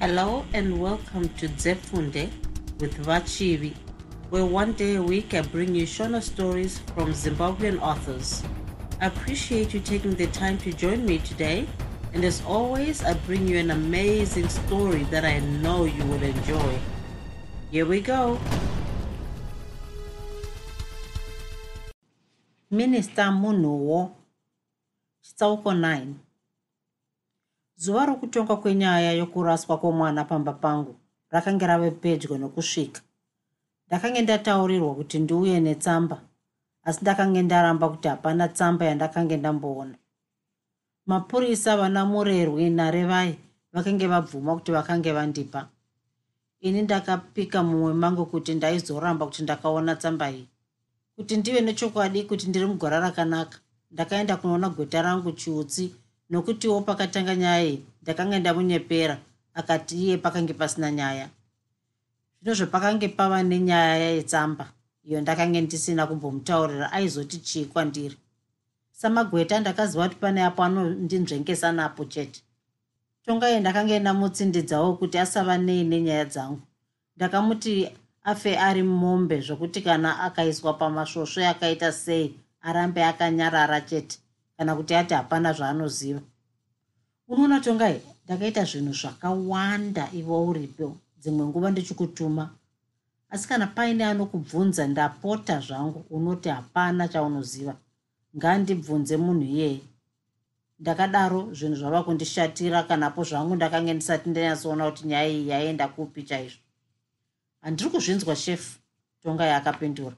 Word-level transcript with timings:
Hello 0.00 0.46
and 0.54 0.80
welcome 0.80 1.28
to 1.36 1.46
Zefunde 1.60 2.30
with 2.80 2.96
Vachivi, 3.04 3.74
where 4.30 4.46
one 4.46 4.72
day 4.72 4.96
a 4.96 5.02
week 5.02 5.34
I 5.34 5.42
bring 5.42 5.74
you 5.74 5.84
Shona 5.84 6.22
stories 6.22 6.78
from 6.96 7.12
Zimbabwean 7.12 7.78
authors. 7.82 8.42
I 8.98 9.08
appreciate 9.08 9.74
you 9.74 9.80
taking 9.80 10.14
the 10.14 10.28
time 10.28 10.56
to 10.64 10.72
join 10.72 11.04
me 11.04 11.18
today, 11.18 11.66
and 12.14 12.24
as 12.24 12.40
always, 12.46 13.04
I 13.04 13.12
bring 13.28 13.46
you 13.46 13.58
an 13.58 13.72
amazing 13.72 14.48
story 14.48 15.02
that 15.12 15.26
I 15.26 15.40
know 15.60 15.84
you 15.84 16.02
will 16.06 16.22
enjoy. 16.22 16.78
Here 17.70 17.84
we 17.84 18.00
go. 18.00 18.40
Minister 22.70 23.24
Munhuwo, 23.24 24.12
chitsauko 25.22 25.76
9 25.76 26.29
zuva 27.82 28.06
rokutonga 28.06 28.56
kwenyaya 28.56 29.12
yokuraswa 29.20 29.74
kwomwana 29.80 30.24
pamba 30.24 30.52
pangu 30.52 30.94
rakanga 31.30 31.66
rave 31.66 31.90
pedyo 31.90 32.38
nokusvika. 32.38 33.00
Ndakange 33.86 34.20
ndataurirwa 34.22 34.94
kuti 34.94 35.18
ndiuye 35.18 35.60
netsamba 35.60 36.16
asi 36.84 37.00
ndakange 37.02 37.42
ndaramba 37.42 37.88
kuti 37.88 38.08
hapana 38.08 38.48
tsamba 38.48 38.84
yandakange 38.84 39.36
ndamboona. 39.36 39.94
Mapurisa 41.06 41.76
vana 41.76 42.04
murerwi 42.04 42.70
narevai 42.70 43.38
vakange 43.72 44.06
vabvuma 44.06 44.54
kuti 44.56 44.72
vakange 44.72 45.12
vandipa. 45.12 45.68
Ini 46.60 46.82
ndakapika 46.82 47.62
mumwe 47.62 47.92
mangu 47.94 48.26
kuti 48.26 48.54
ndaizoramba 48.54 49.26
kuti 49.26 49.42
ndakaona 49.42 49.96
tsamba 49.96 50.30
iyi. 50.30 50.48
Kuti 51.16 51.36
ndive 51.36 51.60
nechokwadi 51.60 52.22
kuti 52.24 52.48
ndiri 52.48 52.66
mugwara 52.66 53.00
rakanaka 53.00 53.58
ndakaenda 53.90 54.36
kunoona 54.36 54.68
gweta 54.68 55.02
rangu 55.02 55.32
chiutsi 55.32 55.94
nokutiwo 56.30 56.80
pakatanga 56.80 57.34
nyaya 57.36 57.64
iyi 57.64 57.82
ndakanga 58.02 58.38
ndamunyepera 58.38 59.16
akati 59.54 59.94
iye 60.04 60.16
pakange 60.16 60.54
pasina 60.54 60.90
nyaya. 60.90 61.26
Zvino 62.40 62.54
zvapakange 62.54 63.08
pava 63.08 63.42
nenyaya 63.42 64.10
yetsamba 64.16 64.64
iyo 65.06 65.20
ndakange 65.20 65.60
ndisina 65.60 66.06
kumbomutaurira 66.06 66.92
aizoti 66.92 67.38
chii 67.38 67.64
kwandiri. 67.64 68.16
Samagweta 68.92 69.60
ndakaziva 69.60 70.08
kuti 70.08 70.20
pane 70.20 70.40
apo 70.44 70.62
anondinzvengesa 70.62 71.72
napo 71.72 72.04
chete. 72.04 72.40
Tongai 73.24 73.60
ndakange 73.60 73.98
ndamutsindidzawo 73.98 74.88
kuti 75.00 75.18
asava 75.18 75.58
nei 75.58 75.84
nenyaya 75.84 76.24
dzangu. 76.24 76.62
Ndakamuti 77.16 77.72
afe 78.24 78.58
ari 78.58 78.82
mombe 78.82 79.40
zvokuti 79.40 79.80
kana 79.82 80.20
akaiswa 80.20 80.72
pamasvosve 80.74 81.46
akaita 81.46 81.92
sei 81.92 82.34
arambe 82.62 83.04
akanyarara 83.04 83.80
chete 83.80 84.18
kana 84.60 84.76
kuti 84.76 84.94
ati 84.94 85.14
hapana 85.14 85.52
zvaanoziva. 85.52 86.20
Unoona 87.28 87.60
tongai 87.60 88.00
ndakaita 88.24 88.64
zvinhu 88.64 88.92
zvakawanda 88.92 90.08
ivo 90.12 90.46
uripo. 90.48 90.96
Dzimwe 91.20 91.46
nguva 91.46 91.70
ndichikutuma. 91.70 92.50
Asi 93.30 93.48
kana 93.48 93.66
paine 93.66 94.04
anokubvunza 94.04 94.86
ndapota 94.86 95.60
zvangu 95.60 96.04
unoti 96.10 96.48
hapana 96.48 97.08
chaunoziva. 97.08 97.74
Ngandibvunze 98.36 99.16
munhu 99.16 99.42
iyeye 99.42 99.80
ndakadaro 100.78 101.54
zvinhu 101.54 101.76
zvava 101.76 102.02
kundishatira 102.02 102.82
kanapo 102.82 103.24
zvangu 103.24 103.56
ndakange 103.56 103.94
ndisati 103.94 104.28
ndanyatsoona 104.30 104.90
kuti 104.90 105.06
nyaya 105.06 105.28
iyi 105.28 105.48
yaenda 105.48 105.88
kupi 105.88 106.22
chaizvo. 106.22 106.60
Handiri 107.62 107.90
kuzvinzwa 107.90 108.36
shefu 108.36 108.78
tongai 109.22 109.52
akapindura 109.52 110.16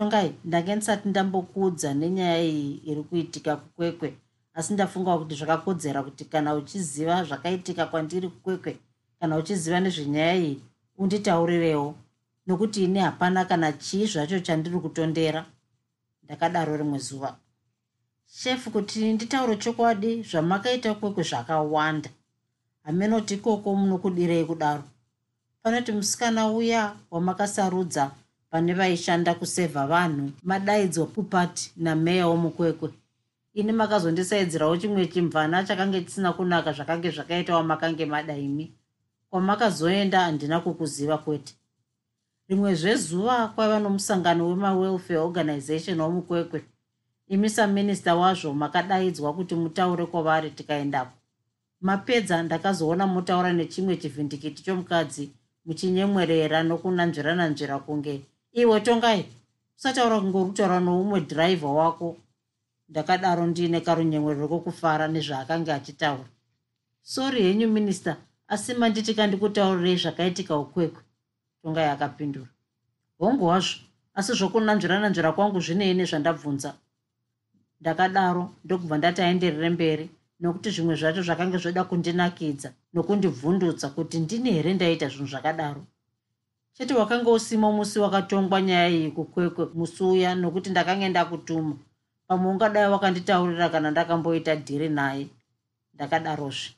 tongai 0.00 0.32
ndange 0.44 0.74
ndisati 0.74 1.08
ndambokuudza 1.08 1.94
nenyaya 1.94 2.42
iyi 2.42 2.80
iri 2.90 3.02
kuitika 3.02 3.56
kukwekwe 3.56 4.08
asi 4.54 4.72
ndafunga 4.74 5.18
kuti 5.18 5.34
zvakakodzera 5.34 6.02
kuti 6.02 6.24
kana 6.24 6.54
uchiziva 6.54 7.24
zvakaitika 7.24 7.86
kwandiri 7.86 8.28
kukwekwe 8.28 8.72
kana 9.20 9.36
uchiziva 9.36 9.80
nezvenyaya 9.80 10.36
iyi 10.36 10.62
unditaurirewo 10.98 11.94
nokuti 12.46 12.84
ine 12.84 13.00
hapana 13.00 13.44
kana 13.44 13.72
chii 13.72 14.06
zvacho 14.06 14.40
chandiri 14.40 14.78
kutondera. 14.80 15.46
Ndakadaro 16.24 16.76
rimwe 16.76 16.98
zuva. 16.98 17.36
Shefu 18.26 18.70
kuti 18.70 19.12
nditaure 19.12 19.56
chokwadi 19.56 20.22
zvamakaita 20.22 20.94
kwekwe 20.94 21.22
zvakawanda. 21.24 22.10
Hamenoti 22.84 23.34
ikoko 23.34 23.74
munokudirei 23.74 24.44
kudaro 24.44 24.82
panoti 25.62 25.92
musikana 25.92 26.48
uya 26.48 26.96
wamakasarudza 27.10 28.10
pane 28.50 28.74
vaishanda 28.74 29.34
kusevha 29.34 29.86
vanhu 29.86 30.30
madaidzwa 30.42 31.06
pupati 31.06 31.72
nameya 31.76 32.26
womukwekwe 32.26 32.90
ini 33.54 33.72
makazondisaidzirawo 33.72 34.76
chimwe 34.76 35.06
chimvana 35.06 35.64
chakange 35.64 36.00
chisina 36.04 36.32
kunaka 36.32 36.72
zvakange 36.72 37.10
zvakaitawo 37.10 37.62
makange 37.62 38.06
madaimi. 38.06 38.72
Kwamakazoenda 39.30 40.20
handina 40.20 40.60
kukuziva 40.60 41.18
kwete. 41.18 41.54
Rimwe 42.48 42.74
zvezuva 42.74 43.48
kwaiva 43.48 43.78
nomusangano 43.80 44.48
wemawelfare 44.48 45.18
organization 45.18 46.00
womukwekwe 46.00 46.64
imi 47.28 47.50
saminista 47.50 48.14
wazvo 48.14 48.52
makadaidzwa 48.54 49.34
kuti 49.34 49.54
mutaure 49.54 50.06
kwavari 50.06 50.50
tikaendako 50.50 51.12
mapedza 51.80 52.42
ndakazoona 52.42 53.06
mutaura 53.06 53.52
nechimwe 53.52 53.96
chivhindikiti 53.96 54.62
chomukadzi 54.62 55.30
muchinyemwerera 55.66 56.62
nokunanzvirananzvira 56.62 57.78
kunge 57.78 58.14
iwe 58.52 58.80
tongai 58.80 59.26
usataura 59.76 60.20
kungorutaura 60.20 60.80
noumwe 60.80 61.20
dhiraivha 61.20 61.68
wako. 61.68 62.16
Ndakadaro 62.88 63.46
ndiine 63.46 63.80
karunyemwerero 63.80 64.48
kokufara 64.48 65.08
nezvaakanga 65.08 65.74
achitaura. 65.74 66.28
Sori 67.02 67.42
henyu 67.42 67.68
minista 67.68 68.16
asi 68.48 68.74
manditi 68.74 69.14
kandikutaurirei 69.14 69.96
zvakaitika 70.02 70.56
ukwekwe. 70.56 71.02
Tongai 71.62 71.88
akapindura. 71.88 72.50
Hongu 73.18 73.46
wazvo 73.46 73.78
asi 74.14 74.32
zvokunanzvirananzvira 74.38 75.32
kwangu 75.32 75.60
zvinei 75.60 75.94
nezvandabvunza 75.94 76.70
ndakadaro 77.80 78.44
ndokubva 78.64 78.98
ndati 78.98 79.20
aenderere 79.22 79.70
mberi 79.70 80.06
nokuti 80.40 80.68
zvimwe 80.74 80.94
zvacho 81.00 81.22
zvakanga 81.22 81.58
zvoda 81.62 81.82
kundinakidza 81.88 82.68
nokundibvundutsa 82.94 83.86
kuti 83.94 84.16
ndini 84.24 84.50
here 84.56 84.74
ndaita 84.74 85.06
zvinhu 85.08 85.30
zvakadaro 85.32 85.82
chete 86.80 86.94
wakanga 86.94 87.30
usimo 87.30 87.72
musi 87.72 87.98
wakatongwa 87.98 88.62
nyaya 88.62 88.88
iyi 88.88 89.10
kukwekwe 89.10 89.68
musi 89.74 90.04
uya 90.04 90.34
nokuti 90.34 90.70
ndakange 90.70 91.08
ndakutuma. 91.08 91.76
Pamwe 92.26 92.50
ungadai 92.50 92.90
wakanditaurira 92.90 93.68
kana 93.68 93.90
ndakamboita 93.90 94.54
dhiri 94.56 94.88
naye 94.88 95.28
ndakadarozve. 95.94 96.70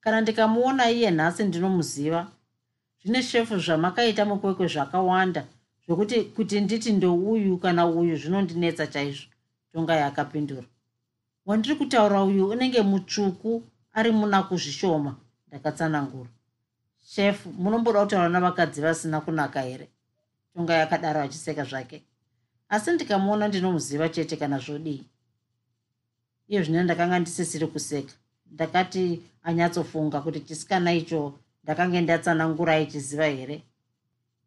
Kana 0.00 0.20
ndikamuona 0.20 0.90
iye 0.90 1.10
nhasi 1.10 1.44
ndinomuziva 1.44 2.26
zvine 3.02 3.22
shefu 3.22 3.58
zvamakaita 3.58 4.24
mukwekwe 4.24 4.66
zvakawanda 4.66 5.46
zvokuti 5.86 6.22
kuti 6.22 6.60
nditi 6.60 6.92
ndouyu 6.92 7.58
kana 7.58 7.86
uyu 7.86 8.16
zvinondinetsa 8.16 8.86
chaizvo 8.86 9.26
tongai 9.72 10.02
akapindura 10.02 10.66
wandiri 11.46 11.74
kutaura 11.74 12.22
uyu 12.22 12.48
unenge 12.48 12.82
mutsvuku 12.82 13.62
ari 13.92 14.10
muna 14.10 14.42
kuzvishoma 14.42 15.14
ndakatsanangura 15.48 16.30
shefu 17.14 17.48
munomboda 17.52 18.04
kutaura 18.04 18.28
navakadzi 18.28 18.80
vasina 18.80 19.20
kunaka 19.20 19.60
here? 19.62 19.88
Tonga 20.54 20.74
yakadaro 20.74 21.20
achiseka 21.20 21.64
zvake. 21.64 22.02
Asi 22.68 22.90
ndikamuona 22.90 23.48
ndinomuziva 23.48 24.08
chete 24.08 24.36
kana 24.36 24.58
zvodii 24.58 25.04
iyo 26.48 26.62
zvino 26.62 26.82
ndakanga 26.82 27.18
ndisisiri 27.18 27.66
kuseka. 27.66 28.12
Ndakati 28.52 29.22
anyatsofunga 29.42 30.20
kuti 30.20 30.40
chisikana 30.40 30.92
icho 30.92 31.34
ndakange 31.64 32.00
ndatsanangura 32.00 32.80
ichiziva 32.80 33.26
here? 33.26 33.62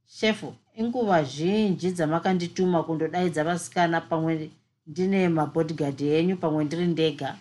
Shefu 0.05 0.53
inguva 0.75 1.23
zhinji 1.23 1.91
dzamakandituma 1.91 2.83
kundodaidza 2.83 3.43
vasikana 3.43 4.01
pamwe 4.01 4.51
ndine 4.87 5.29
mabodhigadi 5.29 6.07
enyu 6.09 6.37
pamwe 6.37 6.63
ndiri 6.63 6.87
ndega. 6.87 7.37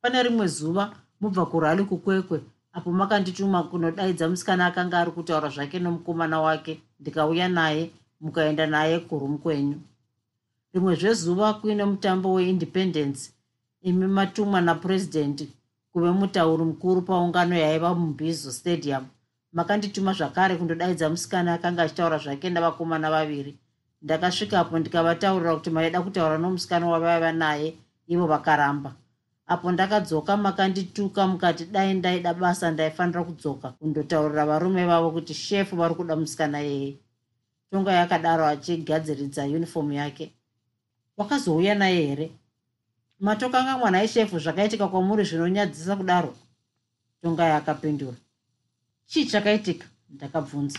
Pane 0.00 0.22
rimwe 0.22 0.46
zuva 0.46 0.94
mubva 1.20 1.46
kurali 1.46 1.84
kukwekwe 1.84 2.40
apo 2.78 2.90
makandituma 3.00 3.62
kunodaidza 3.70 4.28
musikana 4.30 4.66
akanga 4.66 4.98
ari 4.98 5.10
kutaura 5.10 5.48
zvake 5.54 5.78
nomukomana 5.78 6.40
wake 6.40 6.72
ndikauya 7.00 7.48
naye 7.48 7.82
mukaenda 8.20 8.66
naye 8.66 8.98
kurumu 9.08 9.38
kwenyu 9.38 9.78
rimwe 10.72 10.94
zvezuva 11.00 11.54
kuine 11.58 11.84
mutambo 11.84 12.32
weindependence 12.32 13.22
imi 13.88 14.06
matumwa 14.06 14.60
napurezidendi 14.60 15.46
kuve 15.92 16.10
mutauri 16.10 16.64
mukuru 16.70 17.02
paungano 17.02 17.54
yaiva 17.64 17.94
mumbizo 17.94 18.52
stadium. 18.52 19.04
Makandituma 19.52 20.12
zvakare 20.12 20.56
kundodaidza 20.56 21.10
musikana 21.10 21.54
akanga 21.54 21.82
achitaura 21.82 22.18
zvake 22.18 22.50
navakomana 22.50 23.10
vaviri. 23.10 23.52
Ndakasvikapo 24.02 24.78
ndikavataurira 24.78 25.56
kuti 25.56 25.70
maida 25.70 26.02
kutaura 26.02 26.38
nomusikana 26.38 26.86
wavaiva 26.86 27.32
naye 27.32 27.68
ivo 28.06 28.26
vakaramba 28.26 28.90
apo 29.48 29.72
ndakadzoka 29.72 30.36
makandituka 30.36 31.26
mukati 31.26 31.64
dai 31.64 31.94
ndaida 31.94 32.34
basa 32.34 32.70
ndaifanira 32.70 33.24
kudzoka 33.24 33.68
kundotaurira 33.70 34.46
varume 34.46 34.86
vavo 34.86 35.10
kuti 35.10 35.34
shefu 35.34 35.76
vari 35.76 35.94
kuda 35.94 36.16
musikana 36.16 36.58
yeye 36.58 36.98
tonga 37.70 37.92
yakadaro 37.92 38.46
achigadziridza 38.46 39.44
yunifomu 39.44 39.92
yake. 39.92 40.32
Wakazouya 41.16 41.74
naye 41.74 42.06
here? 42.06 42.32
Matokanga 43.20 43.78
mwana 43.78 44.02
eshefu 44.02 44.38
zvakaitika 44.38 44.88
kwamuri 44.88 45.24
zvinonyadzisa 45.24 45.96
kudaro? 45.96 46.34
Tonga 47.22 47.44
yakapindura. 47.44 48.16
Chii 49.06 49.26
chakaitika? 49.26 49.86
Ndakabvunza. 50.10 50.78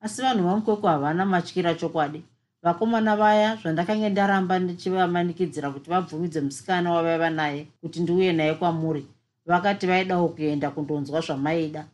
Asi 0.00 0.22
vanhu 0.22 0.44
vamukwekwa 0.44 0.90
havana 0.90 1.26
matyira 1.26 1.74
chokwadi 1.74 2.24
vakomana 2.64 3.16
vaya 3.16 3.56
zvandakange 3.60 4.08
ndaramba 4.08 4.58
ndichivamanikidzira 4.58 5.68
kuti 5.70 5.90
vabvumidze 5.90 6.40
musikana 6.40 6.92
wavaiva 6.92 7.30
naye 7.30 7.66
kuti 7.80 8.00
ndiuye 8.00 8.32
naye 8.32 8.54
kwamuri. 8.54 9.06
Vakati 9.46 9.86
vaidawo 9.86 10.28
kuenda 10.28 10.70
kundonzwa 10.70 11.20
zvamaida. 11.20 11.84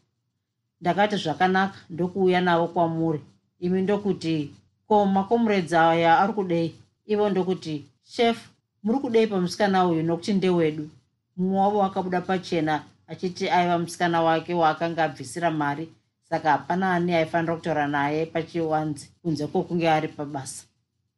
Ndakati 0.80 1.16
zvakanaka 1.16 1.78
ndokuuya 1.90 2.40
navo 2.40 2.66
kwamuri. 2.68 3.20
Imi 3.60 3.82
ndokuti 3.82 4.54
ko 4.88 5.06
makomuredzi 5.06 5.76
aya 5.76 6.18
ari 6.22 6.32
kudei? 6.32 6.74
Ivo 7.06 7.30
ndokuti 7.30 7.84
shefu 8.04 8.48
muri 8.82 8.98
kudei 8.98 9.26
pamusikana 9.26 9.86
uyu? 9.86 10.02
Nokuti 10.02 10.32
ndewedu. 10.32 10.90
Mumwe 11.36 11.60
wavo 11.60 11.82
akabuda 11.82 12.20
pachena 12.20 12.82
achiti 13.08 13.48
aiva 13.50 13.78
musikana 13.78 14.22
wake 14.22 14.54
waakanga 14.54 15.04
abvisira 15.04 15.50
mari 15.50 15.88
saka 16.30 16.50
hapana 16.50 16.94
ani 16.94 17.14
aifanira 17.14 17.56
kutaura 17.56 17.88
naye 17.88 18.26
pachiwanzi 18.26 19.10
kunze 19.22 19.46
kwokunge 19.46 19.90
ari 19.90 20.08
pabasa. 20.08 20.64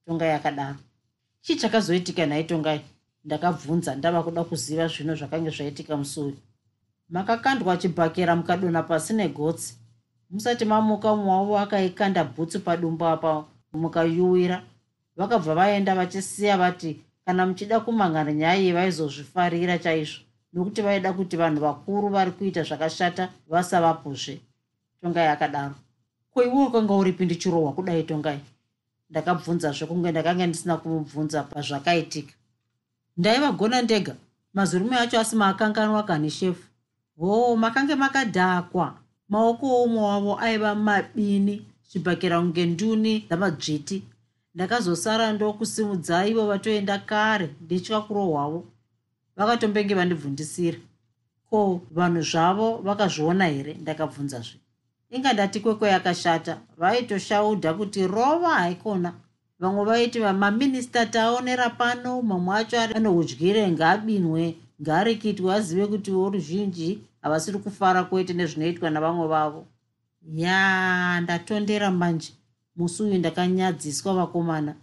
Tongai 0.06 0.30
akadaro 0.30 0.76
chii 1.40 1.56
chakazoitika 1.56 2.26
nhai 2.26 2.44
tongai 2.44 2.80
ndakabvunza 3.24 3.94
ndava 3.94 4.22
kuda 4.22 4.44
kuziva 4.44 4.88
zvino 4.88 5.14
zvakange 5.14 5.50
zvaitika 5.50 5.96
musi 5.96 6.20
uyu 6.20 6.36
makakandwa 7.08 7.76
chibhakera 7.76 8.36
mukadonha 8.36 8.82
pasi 8.82 9.12
negotsi. 9.12 9.74
Musati 10.30 10.64
mamuka 10.64 11.16
mumwe 11.16 11.32
wavo 11.32 11.58
akaikanda 11.58 12.24
bhutsu 12.24 12.60
padumbu 12.60 13.04
apa 13.06 13.44
mukayuwira. 13.72 14.62
Vakabva 15.16 15.54
vaenda 15.54 15.94
vachisiya 15.94 16.56
vati 16.56 17.00
kana 17.24 17.46
muchida 17.46 17.80
kumangana 17.80 18.32
nyaya 18.32 18.60
iyi 18.60 18.72
vaizozvifarira 18.72 19.78
chaizvo. 19.78 20.20
Nokuti 20.52 20.82
vaida 20.82 21.12
kuti 21.12 21.36
vanhu 21.36 21.60
vakuru 21.60 22.08
vari 22.08 22.30
kuita 22.30 22.62
zvakashata 22.62 23.28
vasavapozve 23.48 24.40
tongai 25.02 25.28
akadaro. 25.28 25.74
Ko 26.32 26.42
iwe 26.42 26.64
wakanga 26.64 26.94
uripi 26.94 27.24
ndichirohwa 27.24 27.72
kudai 27.72 28.02
tongai. 28.02 28.40
Ndakabvunzazve 29.10 29.86
kunge 29.86 30.10
ndakanga 30.10 30.46
ndisina 30.46 30.76
kumubvunza 30.76 31.42
pazvakaitika 31.42 32.34
ndaivagona 33.16 33.82
ndega. 33.82 34.14
Mazurume 34.54 34.96
acho 34.96 35.20
asi 35.20 35.36
maakanganwa 35.36 36.02
kani 36.02 36.30
shefu? 36.30 36.66
Ho 37.18 37.56
makange 37.56 37.94
makadhakwa. 37.94 38.94
Maoko 39.28 39.82
omwe 39.82 40.02
wavo 40.02 40.32
aiva 40.40 40.74
mabini 40.74 41.66
chibhakera 41.88 42.40
kunge 42.40 42.66
nduni 42.66 43.12
dzamadzviti. 43.28 44.02
Ndakazosara 44.54 45.32
ndokusimudza 45.32 46.26
ivo 46.26 46.46
vatoenda 46.46 46.98
kare 46.98 47.50
nditya 47.60 48.00
kurohwavo 48.00 48.60
vakatombenge 49.36 49.94
vandibvundisira. 49.94 50.78
Ko 51.50 51.80
vanhu 51.90 52.22
zvavo 52.22 52.68
vakazviona 52.86 53.46
here? 53.46 53.74
Ndakabvunzazve 53.74 54.61
inga 55.12 55.32
ndati 55.32 55.60
kwekwe 55.60 55.88
yakashata. 55.88 56.58
Vaitoshaudha 56.78 57.74
kuti 57.74 58.06
rova 58.06 58.48
haikona. 58.54 59.12
Vamwe 59.60 59.84
vaiti 59.84 60.18
maminista 60.20 61.06
taonera 61.06 61.70
pano 61.70 62.22
mamwe 62.22 62.56
acho 62.56 62.80
anohudyire 62.80 63.70
ngaabinwe 63.70 64.56
ngaarikitwe 64.82 65.54
azive 65.54 65.86
kuti 65.86 66.10
voruzhinji 66.10 66.98
havasiri 67.22 67.58
kufara 67.58 68.04
kwete 68.04 68.32
nezvinoitwa 68.32 68.90
navamwe 68.90 69.26
vavo. 69.26 69.66
Ya 70.34 71.20
ndatondera 71.20 71.90
manje. 71.90 72.32
Musi 72.76 73.02
uyu 73.02 73.18
ndakanyadziswa 73.18 74.14
vakomana. 74.14 74.74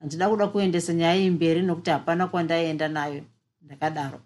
Handida 0.00 0.28
kuda 0.28 0.46
kuendesa 0.46 0.92
nyaya 0.94 1.16
iyi 1.16 1.30
mberi 1.30 1.62
nokuti 1.62 1.90
hapana 1.90 2.26
kwandaenda 2.26 2.88
nayo. 2.88 3.22
Ndakadaro. 3.62 4.20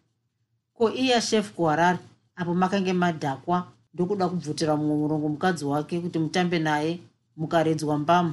Ko 0.75 0.91
iya 0.91 1.21
chef 1.21 1.53
kuharare 1.53 1.99
apo 2.37 2.55
makange 2.55 2.93
madhakwa 2.93 3.67
ndokuda 3.95 4.29
kubvutira 4.29 4.77
mumwe 4.77 4.97
murongo 4.97 5.29
mukadzi 5.29 5.65
wake 5.65 6.01
kuti 6.01 6.19
mutambe 6.19 6.59
naye 6.59 6.99
mukaredzwa 7.37 7.99
mbamu 7.99 8.33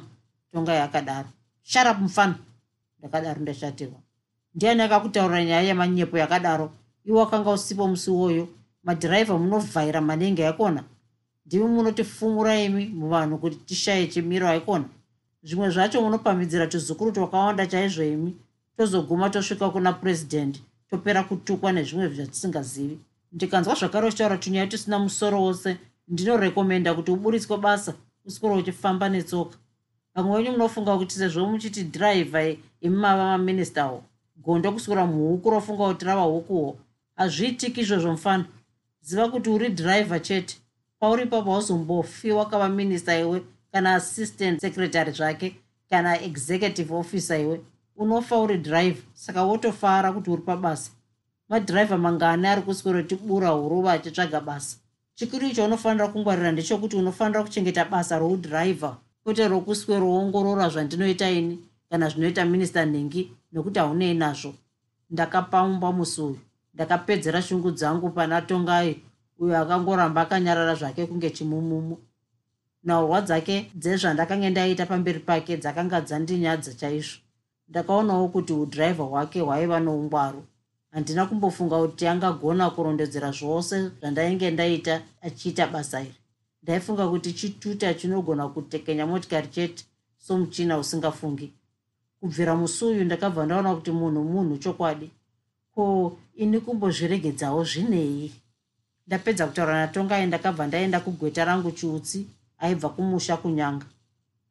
tonga 0.51 0.73
yakadaro. 0.73 1.29
Sharapu 1.63 2.01
mufana. 2.01 2.35
Ndakadaro 2.99 3.41
ndashatirwa. 3.41 3.99
Ndiani 4.55 4.81
akakutaurira 4.81 5.45
nyaya 5.45 5.61
yemanyepo 5.61 6.17
yakadaro? 6.17 6.71
Iwo 7.05 7.21
akanga 7.23 7.51
usipo 7.51 7.87
musi 7.87 8.09
iwoyo 8.11 8.47
madhiraivha 8.83 9.37
munovhaira 9.37 10.01
manenge 10.01 10.47
aikona 10.47 10.83
ndimi 11.45 11.65
munotifumura 11.65 12.61
imi 12.61 12.85
muvanhu 12.85 13.37
kuti 13.37 13.55
tishaye 13.55 14.07
chimiro 14.07 14.47
aikona 14.47 14.85
zvimwe 15.43 15.69
zvacho 15.69 16.01
munopambidzira 16.01 16.67
tuzukuru 16.67 17.11
twakawanda 17.11 17.67
chaizvo 17.67 18.03
imi. 18.03 18.35
Tozoguma 18.77 19.29
tosvika 19.29 19.69
kuna 19.69 19.93
purezidendi 19.93 20.59
topera 20.89 21.23
kutukwa 21.23 21.71
nezvimwe 21.71 22.07
zvatisingazivi 22.07 22.97
ndikanzwa 23.31 23.75
zvakare 23.75 24.07
uchitaura 24.07 24.37
tunyaya 24.37 24.67
tusina 24.67 24.99
musoro 24.99 25.41
wose 25.41 25.77
ndinorekomenda 26.07 26.93
kuti 26.93 27.11
uburitswe 27.11 27.57
basa 27.57 27.93
usikore 28.25 28.55
uchifamba 28.55 29.09
netsoka. 29.09 29.57
Vamwe 30.15 30.37
venyu 30.37 30.51
munofunga 30.51 30.97
kuti 30.97 31.15
sezvo 31.15 31.45
muchiti 31.45 31.83
dhiraivha 31.83 32.55
imumava 32.81 33.25
maministawo 33.37 34.03
gondo 34.43 34.71
kusukura 34.71 35.05
muhuku 35.05 35.49
rofunga 35.49 35.87
kuti 35.87 36.05
rava 36.05 36.21
hukuwo 36.21 36.77
hazviitiki 37.15 37.81
izvozvo 37.81 38.11
mufana 38.11 38.45
ziva 39.01 39.29
kuti 39.29 39.49
uri 39.49 39.69
dhiraivha 39.69 40.19
chete 40.19 40.57
pauri 40.99 41.25
papa 41.25 41.57
uzombofiwa 41.57 42.45
kava 42.49 42.69
minista 42.69 43.19
iwe 43.19 43.41
kana 43.71 43.95
assistant 43.95 44.61
secretary 44.61 45.11
zvake 45.11 45.55
kana 45.89 46.21
executive 46.21 46.93
officer 46.93 47.39
iwe. 47.41 47.61
Unofa 47.95 48.37
uri 48.37 48.57
dhiraivha 48.57 49.01
saka 49.13 49.43
wotofara 49.43 50.11
kuti 50.11 50.29
uri 50.29 50.41
pabasa 50.41 50.91
madhiraivha 51.49 51.97
mangani 51.97 52.47
ari 52.47 52.61
kuswero 52.61 53.01
tibura 53.01 53.49
huruva 53.49 53.91
achitsvaga 53.93 54.41
basa. 54.41 54.77
Chikuru 55.15 55.47
icho 55.47 55.65
unofanira 55.65 56.07
kungwarira 56.07 56.51
ndechokuti 56.51 56.95
unofanira 56.95 57.43
kuchengeta 57.43 57.85
basa 57.85 58.19
roudhiraivha 58.19 58.97
kwete 59.23 59.47
rokusweroongorora 59.47 60.69
zvandinoita 60.69 61.29
ini 61.29 61.59
kana 61.89 62.09
zvinoita 62.09 62.45
minista 62.45 62.85
nhengi 62.85 63.31
nokuti 63.51 63.79
haunei 63.79 64.13
nazvo. 64.13 64.53
Ndakapamba 65.09 65.91
musi 65.91 66.21
uyu 66.21 66.39
ndakapedzera 66.73 67.41
shungu 67.41 67.71
dzangu 67.71 68.09
pana 68.09 68.41
tongai 68.41 69.01
uyo 69.39 69.57
akangoramba 69.57 70.21
akanyarara 70.21 70.75
zvake 70.75 71.05
kunge 71.05 71.29
chimumumu. 71.29 71.97
Nhaurwa 72.83 73.21
dzake 73.21 73.71
dzezvandakange 73.75 74.49
ndaita 74.49 74.85
pamberi 74.85 75.19
pake 75.19 75.57
dzakanga 75.57 76.01
dzandinyadza 76.01 76.73
chaizvo. 76.73 77.17
Ndakaonawo 77.69 78.27
kuti 78.27 78.53
udhiraivha 78.53 79.03
hwake 79.03 79.41
hwaiva 79.41 79.79
noungwaru 79.79 80.43
handina 80.91 81.25
kumbofunga 81.25 81.77
kuti 81.77 82.07
angagona 82.07 82.69
kurondedzera 82.69 83.31
zvose 83.31 83.89
zvandainge 83.99 84.51
ndaita 84.51 85.01
achiita 85.21 85.67
basa 85.67 86.01
iri. 86.01 86.15
Ndaifunga 86.63 87.07
kuti 87.07 87.33
chituta 87.33 87.93
chinogona 87.93 88.47
kutekenya 88.47 89.05
motikari 89.05 89.47
chete 89.47 89.83
somuchina 90.17 90.77
usingafungi. 90.77 91.53
Kubvira 92.19 92.55
musi 92.55 92.85
uyu 92.85 93.03
ndakabva 93.03 93.45
ndaona 93.45 93.75
kuti 93.75 93.91
munhu 93.91 94.23
munhu 94.23 94.57
chokwadi. 94.57 95.09
Ko 95.75 96.17
ini 96.35 96.59
kumbozviregedzawo 96.59 97.63
zvinei? 97.63 98.31
Ndapedza 99.07 99.47
kutaura 99.47 99.81
natongai 99.81 100.25
ndakabva 100.25 100.67
ndaenda 100.67 100.99
kugweta 100.99 101.45
rangu 101.45 101.71
chiutsi 101.71 102.27
aibva 102.57 102.89
kumusha 102.89 103.37
kunyanga. 103.37 103.85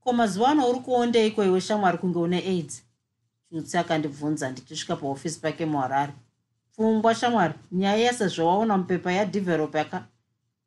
Ko 0.01 0.13
mazuva 0.13 0.49
ano 0.49 0.71
uri 0.71 0.81
kuondeiko 0.81 1.45
iwe 1.45 1.61
shamwari 1.61 1.99
kunge 1.99 2.19
une 2.19 2.39
aids? 2.39 2.83
Chiutsi 3.51 3.79
akandibvunza 3.79 4.51
ndichisvika 4.51 4.97
paofisi 4.97 5.41
pake 5.41 5.67
muharare 5.67 6.13
pfungwa 6.79 7.15
shamwari. 7.15 7.55
Nyaya 7.73 7.97
yesezvawaona 7.97 8.79
mupepa 8.79 9.13
yadevelope 9.13 9.79
yaka 9.79 10.07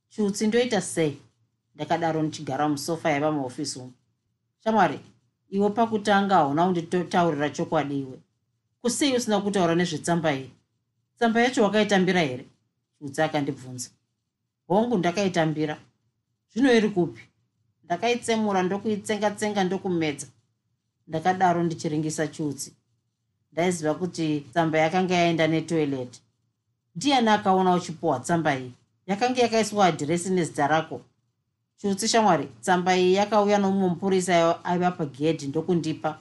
chiutsi 0.10 0.48
ndoita 0.48 0.82
sei? 0.82 1.18
Ndakadaro 1.76 2.22
ndichigara 2.24 2.70
musofa 2.70 3.10
yaiva 3.10 3.32
muofisi 3.32 3.80
umu. 3.80 3.94
Shamwari 4.64 5.00
iwe 5.50 5.70
pakutanga 5.70 6.36
hauna 6.36 6.66
kunditaurira 6.66 7.50
chokwadi 7.50 8.00
iwe. 8.00 8.20
Kusei 8.82 9.16
usina 9.16 9.42
kutaura 9.42 9.76
nezvetsamba 9.76 10.34
iyi? 10.34 10.52
Tsamba 11.18 11.42
yacho 11.42 11.64
wakaitambira 11.64 12.22
here? 12.22 12.46
Chiutsi 13.00 13.22
akandibvunza. 13.22 13.90
Hongu 14.68 14.98
ndakaitambira. 14.98 15.78
Zvino 16.54 16.74
iri 16.74 16.90
kupi? 16.90 17.22
Ndakaitsemura 17.84 18.64
ndokuitsenga 18.64 19.32
tsenga 19.32 19.64
ndokumedza. 19.64 20.28
Ndakadaro 21.08 21.64
ndichiringisa 21.64 22.28
chiutsi 22.28 22.76
ndaiziva 23.52 23.94
kuti 23.94 24.46
tsamba 24.52 24.78
yakanga 24.78 25.16
yaenda 25.16 25.48
netoilet. 25.48 26.22
Ndiani 26.96 27.30
akaona 27.30 27.74
uchipiwa 27.76 28.20
tsamba 28.20 28.56
iyi? 28.56 28.72
Yakanga 29.08 29.42
yakaiswa 29.42 29.86
adhiresi 29.86 30.30
nezita 30.30 30.68
rako. 30.68 31.02
Chiutsi 31.78 32.08
shamwari 32.08 32.48
tsamba 32.62 32.98
iyi 32.98 33.14
yakauya 33.14 33.58
nomumwe 33.58 33.90
mupurisa 33.90 34.64
aiva 34.64 34.92
pagedhi 34.92 35.48
ndokundipa. 35.48 36.20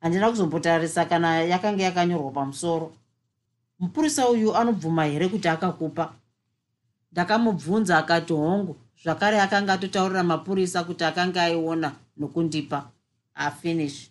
Handina 0.00 0.30
kuzombotarisa 0.30 1.04
kana 1.04 1.40
yakanga 1.42 1.82
yakanyorwa 1.84 2.30
pamusoro. 2.30 2.92
Mupurisa 3.78 4.28
uyu 4.28 4.56
anobvuma 4.56 5.04
here 5.04 5.28
kuti 5.28 5.48
akakupa? 5.48 6.12
Ndakamubvunza 7.12 7.98
akati 7.98 8.32
hongu 8.32 8.76
zvakare 9.02 9.40
akanga 9.40 9.72
atotaurira 9.72 10.22
mapurisa 10.22 10.84
kuti 10.84 11.04
akanga 11.04 11.42
aiona 11.42 11.92
nokundipa. 12.16 12.90
Afinish 13.34 14.10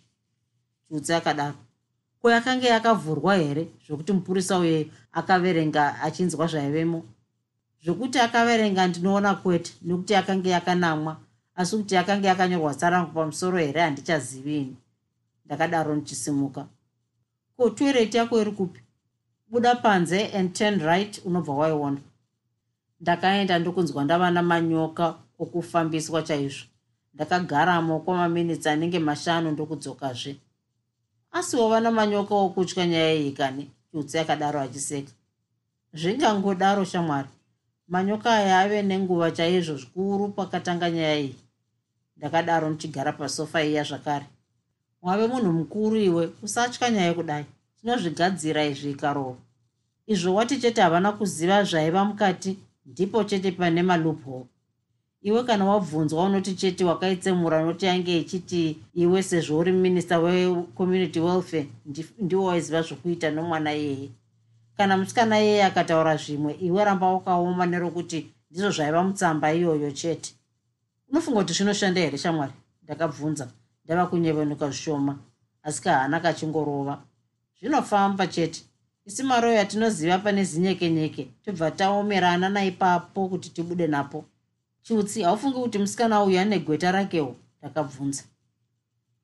chiutsi 0.88 1.12
akadaro 1.12 1.67
ko 2.22 2.30
yakanga 2.30 2.68
yakavhurwa 2.68 3.36
here 3.36 3.68
zvokuti 3.86 4.12
mupurisa 4.12 4.58
uye 4.58 4.90
akaverenga 5.12 6.00
achinzwa 6.02 6.46
zvaivemo? 6.46 7.02
Zvokuti 7.84 8.18
akaverenga 8.18 8.86
ndinoona 8.86 9.34
kwete 9.34 9.72
nekuti 9.82 10.12
yakanga 10.12 10.50
yakanamwa 10.50 11.16
asi 11.56 11.76
kuti 11.76 11.94
yakanga 11.94 12.28
yakanyorwa 12.28 12.74
tsarangu 12.74 13.12
pamusoro 13.12 13.58
here 13.58 13.80
handichazivini 13.80 14.76
ndakadaro 15.46 15.94
ndichisimuka. 15.96 16.66
Ko 17.56 17.70
toilet 17.70 18.14
yako 18.14 18.40
iri 18.40 18.52
kupi? 18.52 18.80
Buda 19.50 19.74
panze 19.74 20.32
and 20.38 20.52
ten 20.52 20.80
right 20.80 21.22
unobva 21.24 21.52
waiona. 21.52 22.00
Ndakaenda 23.00 23.58
ndokunzwa 23.58 24.04
ndava 24.04 24.30
namanyoka 24.30 25.14
okufambiswa 25.38 26.22
chaizvo. 26.22 26.66
Ndakagaramo 27.14 28.00
kwamaminitsi 28.00 28.68
anenge 28.68 28.98
mashanu 28.98 29.50
ndokudzokazve 29.50 30.36
asi 31.32 31.56
wava 31.56 31.80
namanyoka 31.80 32.34
okutya 32.34 32.86
nyaya 32.86 33.14
iyi 33.14 33.32
kani 33.32 33.70
chiutsi 33.90 34.18
akadaro 34.18 34.60
achiseka 34.60 35.12
zvingangodaro 35.94 36.84
shamwari. 36.84 37.28
Manyoka 37.88 38.30
aya 38.34 38.60
ave 38.60 38.82
nenguva 38.82 39.30
chaizvo 39.30 39.76
zvikuru 39.76 40.28
pakatanga 40.28 40.90
nyaya 40.90 41.18
iyi. 41.18 41.36
Ndakadaro 42.16 42.70
ndichigara 42.70 43.12
pasofa 43.12 43.64
iya 43.64 43.82
zvakare. 43.82 44.26
Wave 45.02 45.26
munhu 45.26 45.52
mukuru 45.52 45.96
iwe 45.96 46.30
usatya 46.42 46.90
nyaya 46.90 47.14
kudai. 47.14 47.46
Tinozvigadzira 47.80 48.64
izvi 48.64 48.90
ikarova 48.90 49.40
izvo 50.08 50.34
wati 50.34 50.60
chete 50.60 50.80
havana 50.82 51.12
kuziva 51.12 51.64
zvaiva 51.64 52.04
mukati 52.04 52.58
ndipo 52.86 53.24
chete 53.24 53.52
pane 53.52 53.82
maloophole 53.82 54.46
iwe 55.22 55.44
kana 55.44 55.64
wabvunzwa 55.64 56.24
unoti 56.24 56.54
chete 56.54 56.84
wakaitsemura 56.84 57.62
noti 57.62 57.86
yange 57.86 58.18
ichiti 58.18 58.78
iwe 58.94 59.22
sezvo 59.22 59.58
uri 59.58 59.72
minista 59.72 60.18
wecommunity 60.18 61.20
welfare 61.20 61.68
ndiwo 62.18 62.44
waiziva 62.44 62.82
zvokuita 62.82 63.30
nomwana 63.30 63.74
iyeye 63.74 64.08
kana 64.76 64.96
musikana 64.96 65.40
iyeye 65.40 65.64
akataura 65.64 66.16
zvimwe 66.16 66.52
iwe 66.60 66.84
ramba 66.84 67.06
wakaoma 67.06 67.66
nerokuti 67.66 68.30
ndizvo 68.50 68.70
zvaiva 68.70 69.02
mutsamba 69.02 69.52
iyoyo 69.52 69.90
chete. 69.90 70.30
Unofunga 71.10 71.40
kuti 71.40 71.52
zvinoshanda 71.52 72.00
here 72.00 72.18
shamwari? 72.18 72.52
Ndakabvunza 72.82 73.48
ndava 73.84 74.06
kunyevenuka 74.06 74.66
zvishoma 74.70 75.18
asi 75.62 75.82
kahana 75.82 76.20
kachingorova. 76.20 76.94
Zvinofamba 77.60 78.26
chete. 78.26 78.60
Isi 79.06 79.22
maroya 79.22 79.64
tinoziva 79.64 80.18
pane 80.18 80.44
zinyekenyeke 80.44 81.28
tobva 81.44 81.70
taomerana 81.70 82.48
naipapo 82.48 83.28
kuti 83.28 83.50
tibude 83.50 83.86
napo 83.86 84.24
chiutsi 84.88 85.22
haufungi 85.22 85.58
kuti 85.58 85.78
musikana 85.78 86.22
uyu 86.24 86.40
ane 86.40 86.58
gweta 86.58 86.92
rakewo 86.92 87.36
ndakabvunza. 87.60 88.24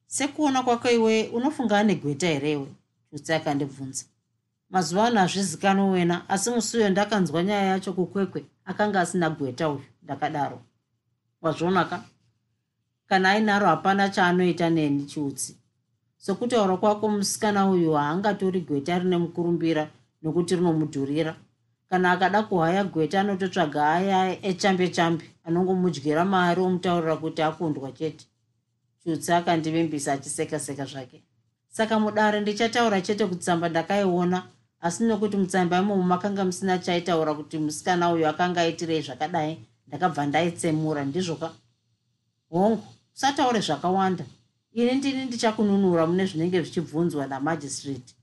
Sekuona 0.06 0.62
kwako 0.62 0.90
iwe 0.90 1.28
unofunga 1.28 1.78
ane 1.78 1.94
gweta 1.94 2.26
herewe 2.26 2.66
chiutsi 3.10 3.32
akandibvunza. 3.32 4.04
Mazuva 4.70 5.04
ano 5.06 5.20
hazvizikanwa 5.20 5.86
wena 5.90 6.28
asi 6.28 6.50
musi 6.50 6.76
uyo 6.76 6.88
ndakanzwa 6.90 7.42
nyaya 7.42 7.62
yacho 7.64 7.92
kukwekwe 7.92 8.44
akanga 8.64 9.00
asina 9.00 9.30
gweta 9.30 9.68
uyu. 9.70 9.84
Ndakadaro. 10.02 10.60
Wazvionaka 11.42 12.04
kana 13.06 13.30
ainaro 13.30 13.66
hapana 13.66 14.08
chaanoita 14.08 14.70
neni 14.70 15.04
chiutsi 15.06 15.56
sokutaura 16.18 16.76
kwako 16.76 17.08
musikana 17.08 17.70
uyu 17.70 17.92
haangatori 17.92 18.60
gweta 18.60 18.98
rine 18.98 19.16
mukurumbira 19.18 19.88
nokuti 20.22 20.56
rinomudhurira 20.56 21.36
kana 21.90 22.10
akada 22.12 22.42
kuhaya 22.42 22.84
gweta 22.84 23.20
anototsvaga 23.20 23.92
aya 23.92 24.18
echambe 24.42 24.88
chambe 24.88 25.24
anongomudyira 25.44 26.24
mari 26.24 26.60
omutaurira 26.60 27.16
kuti 27.16 27.42
akundwa 27.42 27.92
chete. 27.92 28.24
Chiutsi 29.02 29.32
akandivimbisa 29.32 30.12
achiseka-seka 30.12 30.84
zvake. 30.84 31.22
Saka 31.68 32.00
mudare 32.00 32.40
ndichataura 32.40 33.00
chete 33.00 33.26
kutsamba 33.26 33.68
ndakaiona 33.68 34.42
asi 34.80 35.04
nokuti 35.04 35.36
mutsamba 35.36 35.78
imomo 35.78 36.02
makanga 36.02 36.44
musina 36.44 36.78
chaitaura 36.78 37.34
kuti 37.34 37.58
musikana 37.58 38.10
uyu 38.12 38.26
akanga 38.28 38.60
aitirei 38.60 39.02
zvakadai 39.02 39.58
ndakabva 39.86 40.26
ndaitsemura 40.26 41.04
ndizvoka? 41.04 41.50
Hongu 42.50 42.84
usataure 43.14 43.60
zvakawanda. 43.60 44.24
Ini 44.72 44.94
ndini 44.94 45.24
ndichakununura 45.24 46.06
mune 46.06 46.26
zvinenge 46.26 46.62
zvichibvunzwa 46.62 47.26
namajistrate 47.26 48.14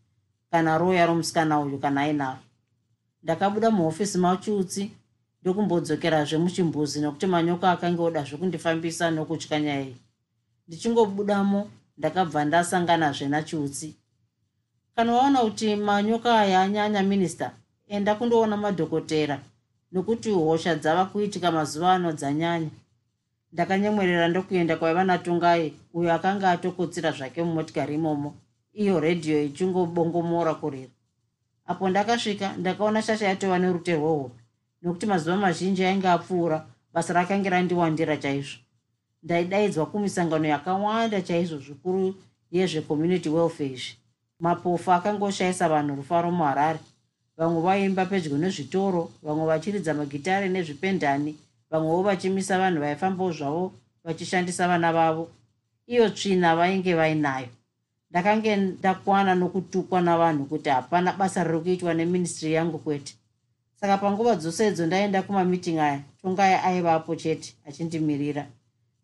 kana 0.52 0.78
roya 0.78 1.06
romusikana 1.06 1.60
uyu 1.60 1.78
kana 1.78 2.02
ainaro 2.02 2.40
ndakabuda 3.24 3.72
muhofisi 3.72 4.18
machiutsi 4.18 4.92
ndokumbodzokerazve 5.42 6.38
muchimbuzi 6.44 6.98
nokuti 7.02 7.28
manyoka 7.34 7.72
akanga 7.72 8.02
oda 8.04 8.22
zvekundifambisa 8.28 9.06
nokutya 9.12 9.60
nyaya 9.60 9.82
iyi. 9.86 9.98
Ndichingobudamo 10.68 11.62
ndakabva 11.98 12.46
ndasanganazve 12.46 13.28
nachiutsi 13.34 13.88
kana 14.96 15.12
waona 15.14 15.40
kuti 15.46 15.76
manyoka 15.76 16.30
aya 16.40 16.62
anyanya 16.62 17.02
minista 17.04 17.48
enda 17.94 18.16
kundoona 18.16 18.58
madhokotera 18.58 19.38
nokuti 19.92 20.30
hosha 20.32 20.76
dzava 20.76 21.06
kuitika 21.06 21.52
mazuva 21.52 21.94
ano 21.94 22.12
dzanyanya. 22.12 22.72
Ndakanyemwerera 23.54 24.28
ndokuenda 24.28 24.76
kwaiva 24.80 25.04
natongai 25.04 25.74
uyo 25.94 26.14
akanga 26.14 26.52
atokotsira 26.52 27.12
zvake 27.12 27.44
mumotikari 27.44 27.96
imomo. 27.96 28.30
Iyo 28.74 29.00
redhiyo 29.00 29.44
ichingobongomora 29.44 30.54
kurira 30.62 30.92
apo 31.72 31.90
ndakasvika 31.90 32.48
ndakaona 32.60 33.02
shasha 33.02 33.28
yatova 33.32 33.58
nerute 33.60 33.94
rwehope 33.96 34.42
nokuti 34.82 35.06
mazuva 35.06 35.38
mazhinji 35.38 35.86
ainge 35.86 36.10
apfuura 36.10 36.58
basa 36.94 37.14
rakange 37.14 37.50
randiwandira 37.50 38.18
chaizvo. 38.18 38.60
Ndaidaidzwa 39.24 39.86
kumisangano 39.86 40.48
yakawanda 40.48 41.22
chaizvo 41.22 41.58
zvikuru 41.66 42.16
yezvecommunity 42.52 43.30
welfare 43.30 43.70
izvi. 43.70 43.94
Mapofu 44.40 44.92
akanga 44.92 45.26
oshayisa 45.26 45.70
vanhu 45.70 45.96
rufaro 45.96 46.32
muharare. 46.32 46.80
Vamwe 47.38 47.62
vaimba 47.62 48.06
pedyo 48.06 48.38
nezvitoro 48.38 49.12
vamwe 49.24 49.46
vachiridza 49.46 49.94
magitare 49.94 50.50
nezvipendani 50.50 51.32
vamwewo 51.70 52.04
vachimisa 52.04 52.60
vanhu 52.60 52.80
vaifambawo 52.82 53.32
zvavo 53.32 53.72
vachishandisa 54.04 54.68
vana 54.68 54.94
vavo. 54.94 55.30
Iyo 55.88 56.10
tsvina 56.10 56.56
vainge 56.56 56.94
vainayo 56.96 57.50
ndakange 58.12 58.56
ndakwana 58.56 59.36
nokutukwa 59.36 60.02
navanhu 60.02 60.46
kuti 60.46 60.70
hapana 60.70 61.14
basa 61.14 61.44
riri 61.44 61.60
kuitwa 61.60 61.94
neministry 61.94 62.54
yangu 62.54 62.78
kwete. 62.78 63.14
Saka 63.80 63.98
panguva 63.98 64.36
dzose 64.36 64.68
idzo 64.68 64.86
ndaenda 64.86 65.22
kumamiting 65.22 65.80
aya 65.80 66.02
tongaya 66.22 66.64
aivapo 66.64 67.16
chete 67.16 67.56
achindimirira 67.68 68.46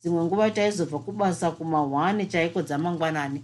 dzimwe 0.02 0.24
nguva 0.24 0.52
taizobva 0.52 1.00
kubasa 1.00 1.52
kumahwane 1.52 2.26
chaiko 2.26 2.62
dzamangwanani. 2.62 3.44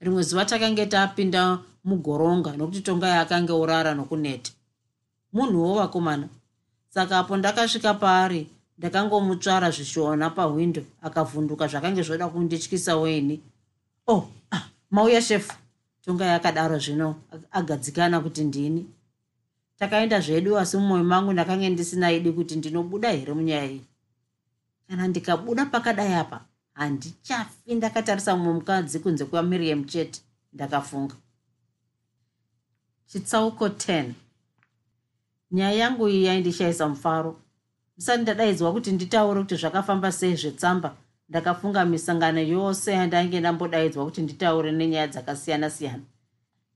Rimwe 0.00 0.22
zuva 0.22 0.44
takange 0.44 0.86
tapinda 0.86 1.58
mugoronga 1.84 2.56
nokuti 2.56 2.80
tongaya 2.80 3.20
akange 3.20 3.52
urara 3.52 3.94
nokuneta. 3.94 4.50
Munhuwo 5.32 5.74
vakomana 5.74 6.28
saka 6.90 7.18
apo 7.18 7.36
ndakasvika 7.36 7.94
paari 7.94 8.46
ndakangomutsvara 8.78 9.70
zvishona 9.70 10.30
pahwindo 10.30 10.82
akavhunduka 11.02 11.66
zvakange 11.66 12.02
zvoda 12.02 12.28
kundityisa 12.28 12.96
weini 12.96 13.40
oh 14.06 14.28
mauya 14.90 15.22
shefu 15.22 15.54
tongaya 16.04 16.34
akadaro 16.34 16.78
zvino 16.78 17.16
agadzikana 17.50 18.20
kuti 18.20 18.44
ndini. 18.44 18.86
Takaenda 19.78 20.20
zvedu 20.20 20.58
asi 20.58 20.76
mumwoyo 20.76 21.04
mangu 21.04 21.32
ndakange 21.32 21.70
ndisinaidi 21.70 22.32
kuti 22.32 22.56
ndinobuda 22.56 23.10
here 23.10 23.34
munyaya 23.34 23.70
iyi? 23.70 23.84
Kana 24.88 25.08
ndikabuda 25.08 25.66
pakadai 25.66 26.14
apa 26.14 26.44
handichafi 26.74 27.74
ndakatarisa 27.74 28.36
mumwe 28.36 28.52
mukadzi 28.54 28.98
kunze 28.98 29.24
kwamiriam 29.24 29.84
chete 29.84 30.20
ndakafunga. 30.52 31.14
Chitsauko 33.06 33.68
10 33.68 34.12
nyaya 35.52 35.72
yangu 35.72 36.08
iyi 36.08 36.24
yaindishayisa 36.24 36.88
mufaro. 36.88 37.40
Ndisati 37.96 38.22
ndadaidzwa 38.22 38.72
kuti 38.72 38.92
nditaure 38.92 39.40
kuti 39.40 39.56
zvakafamba 39.56 40.12
sei 40.12 40.36
zvetsamba 40.36 40.96
ndakafunga 41.28 41.84
misangano 41.84 42.40
yose 42.40 42.92
yandainge 42.92 43.40
ndambodaidzwa 43.40 44.04
kuti 44.04 44.22
nditaure 44.22 44.72
nenyaya 44.72 45.06
dzakasiyana-siyana. 45.06 46.02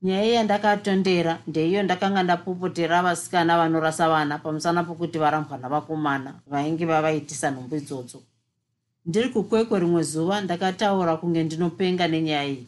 Nyaya 0.01 0.25
yandakatondera 0.33 1.39
ndeiyo 1.47 1.83
ndakanga 1.83 2.23
ndapopotera 2.23 3.03
vasikana 3.03 3.57
vanorasa 3.57 4.09
vana 4.09 4.37
pamusana 4.37 4.83
pokuti 4.83 5.17
varambwana 5.19 5.69
vakomana 5.69 6.33
vainge 6.47 6.85
vavaitisa 6.85 7.51
nhumbu 7.51 7.75
idzodzo. 7.75 8.19
Ndiri 9.05 9.29
kukwekwe 9.29 9.79
rimwe 9.79 10.03
zuva 10.03 10.41
ndakataura 10.41 11.17
kunge 11.17 11.43
ndinopenga 11.43 12.07
nenyaya 12.07 12.45
iyi. 12.45 12.67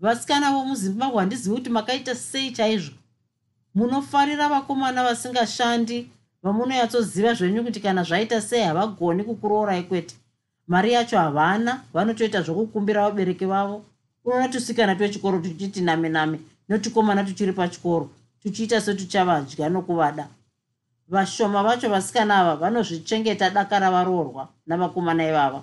Vasikana 0.00 0.50
vomuzimbabwe 0.52 1.18
handizivi 1.20 1.56
kuti 1.56 1.70
makaita 1.70 2.14
sei 2.14 2.50
chaizvo. 2.52 2.96
Munofarira 3.74 4.48
vakomana 4.48 5.04
vasingashandi 5.04 6.10
vamunoyatsoziva 6.42 7.34
zvenyu 7.34 7.64
kuti 7.64 7.80
kana 7.80 8.02
zvaita 8.02 8.40
sei 8.40 8.62
havagoni 8.62 9.24
kukuroorai 9.24 9.82
kwete 9.82 10.14
mari 10.68 10.92
yacho 10.92 11.18
havana. 11.18 11.82
Vanotoita 11.92 12.42
zvokukumbira 12.42 13.02
vabereki 13.02 13.46
vavo. 13.46 13.84
Unoona 14.24 14.48
tusikana 14.48 14.94
twechikoro 14.94 15.38
tuchiti 15.38 15.80
name 15.80 16.08
name 16.08 16.40
notukomana 16.68 17.24
tuchiri 17.24 17.52
pachikoro 17.52 18.10
tuchiita 18.42 18.80
setuchavadya 18.80 19.68
nokuvada. 19.68 20.28
Vashoma 21.08 21.62
vacho 21.62 21.88
vasikana 21.88 22.38
ava 22.38 22.56
vanozvichengeta 22.56 23.50
daka 23.50 23.78
ravaroorwa 23.78 24.48
navakomana 24.66 25.28
ivava. 25.28 25.62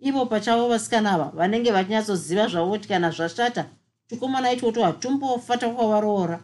Ivo 0.00 0.26
pachavo 0.26 0.68
vasikana 0.68 1.12
ava 1.12 1.32
vanenge 1.34 1.70
vachinyatsoziva 1.72 2.48
zvavo 2.48 2.70
kuti 2.70 2.88
kana 2.88 3.10
zvashata 3.10 3.64
tukomana 4.08 4.52
itwoto 4.52 4.84
hatumbofata 4.84 5.68
kwavaroora 5.70 6.40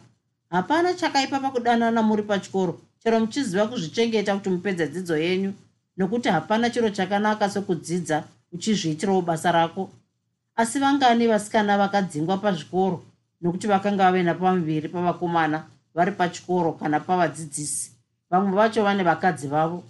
hapana 0.49 0.93
chakaipa 0.93 1.39
pakudanana 1.39 2.01
muri 2.01 2.23
pachikoro. 2.23 2.79
Chero 3.03 3.19
muchiziva 3.19 3.67
kuzvichengeta 3.67 4.35
kuti 4.35 4.49
mupedza 4.49 4.87
dzidzo 4.87 5.17
yenyu 5.17 5.53
nokuti 5.97 6.29
hapana 6.29 6.69
chiro 6.69 6.89
chakanaka 6.89 7.49
sekudzidza 7.49 8.23
uchizviitirawo 8.51 9.21
basa 9.21 9.51
rako. 9.51 9.89
Asi 10.55 10.79
vangani 10.79 11.27
vasikana 11.27 11.77
vakadzingwa 11.77 12.37
pazvikoro 12.37 13.03
nokuti 13.41 13.67
vakanga 13.67 14.03
vave 14.03 14.23
napamuviri 14.23 14.89
pavakomana 14.89 15.63
vari 15.95 16.11
pachikoro 16.11 16.71
kana 16.73 16.99
pavadzidzisi 16.99 17.91
vamwe 18.29 18.55
vacho 18.55 18.83
vane 18.83 19.03
vakadzi 19.03 19.47
vavo. 19.47 19.83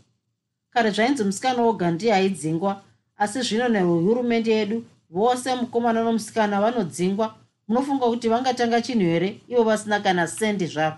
Kare 0.69 0.91
zvainzi 0.91 1.23
musikana 1.23 1.61
woga 1.61 1.91
ndiye 1.91 2.13
aidzingwa 2.13 2.81
asi 3.17 3.41
zvino 3.41 3.67
nehurumende 3.69 4.51
yedu 4.51 4.83
vose 5.09 5.55
mukomana 5.55 6.03
nomusikana 6.03 6.61
vanodzingwa. 6.61 7.35
Munofunga 7.67 8.05
kuti 8.05 8.29
vangatanga 8.29 8.81
chinhu 8.81 9.05
here? 9.05 9.41
Ivo 9.47 9.63
vasina 9.63 9.99
kana 9.99 10.27
sendi 10.27 10.65
zvaro. 10.65 10.95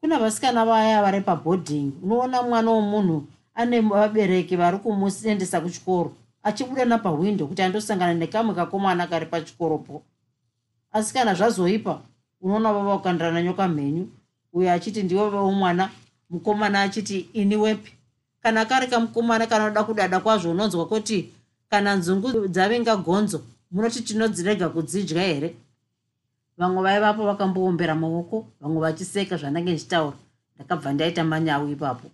Kuna 0.00 0.18
vasikana 0.18 0.64
vaya 0.64 1.02
vari 1.02 1.20
pabhodhing 1.20 1.92
unoona 2.02 2.42
mwana 2.42 2.70
womunhu 2.70 3.26
ane 3.54 3.80
vabereki 3.80 4.56
vari 4.56 4.78
kumuendesa 4.78 5.60
kuchikoro. 5.60 6.12
Achibuda 6.42 6.84
napahwindo 6.84 7.46
kuti 7.46 7.62
andosangana 7.62 8.14
nekamwe 8.14 8.54
kakomana 8.54 9.06
kari 9.06 9.26
pachikoropo. 9.26 10.02
Asi 10.92 11.14
kana 11.14 11.34
zvazoipa 11.34 12.00
unoona 12.40 12.72
vava 12.72 12.98
kukandirana 12.98 13.42
nyoka 13.42 13.68
mhenyu. 13.68 14.08
Uyo 14.52 14.72
achiti 14.72 15.02
ndiwe 15.02 15.30
vomwana 15.30 15.90
mukomana 16.30 16.82
achiti 16.82 17.18
ini 17.32 17.56
wepi? 17.56 17.92
Kana 18.42 18.64
kari 18.64 18.86
kamukomana 18.86 19.46
kanoda 19.46 19.84
kudada 19.84 20.20
kwazvo 20.20 20.50
unonzwa 20.50 20.86
kuti 20.86 21.30
kana 21.70 21.94
nzungu 21.94 22.48
dzavinga 22.48 22.96
gonzo 22.96 23.42
munoti 23.70 24.02
tinodzirega 24.02 24.68
kudzidya 24.68 25.22
here? 25.22 25.54
Vamwe 26.58 26.82
vaivapo 26.82 27.26
vakamboombera 27.26 27.94
maoko 27.94 28.46
vamwe 28.60 28.80
vachiseka 28.80 29.36
zvandange 29.36 29.70
ndichitaura. 29.72 30.16
Ndakabva 30.56 30.92
ndaita 30.92 31.24
manyawu 31.24 31.68
ipapo 31.68 32.10